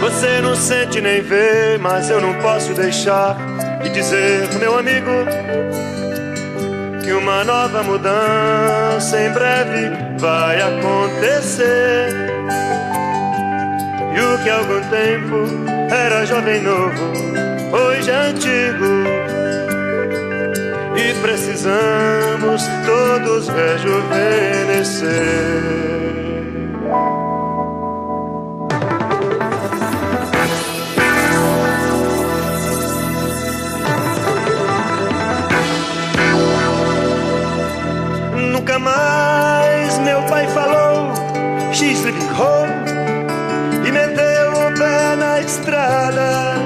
Você 0.00 0.40
não 0.40 0.56
sente 0.56 1.00
nem 1.00 1.20
vê, 1.20 1.78
mas 1.78 2.10
eu 2.10 2.20
não 2.20 2.40
posso 2.40 2.72
deixar 2.74 3.36
de 3.82 3.90
dizer, 3.90 4.48
meu 4.58 4.78
amigo, 4.78 5.10
que 7.08 7.14
uma 7.14 7.42
nova 7.42 7.82
mudança 7.82 9.18
em 9.18 9.32
breve 9.32 9.88
vai 10.18 10.60
acontecer. 10.60 12.12
E 14.14 14.20
o 14.20 14.38
que 14.42 14.50
algum 14.50 14.82
tempo 14.90 15.46
era 15.90 16.26
jovem 16.26 16.60
novo, 16.60 17.12
hoje 17.72 18.10
é 18.10 18.14
antigo. 18.14 19.06
E 20.98 21.14
precisamos 21.22 22.68
todos 22.84 23.48
rejuvenescer. 23.48 25.08
meu 40.08 40.22
pai 40.22 40.46
falou, 40.48 41.12
X 41.70 42.02
home, 42.40 43.86
e 43.86 43.92
meteu 43.92 44.52
o 44.52 44.78
pé 44.78 45.16
na 45.16 45.40
estrada. 45.40 46.57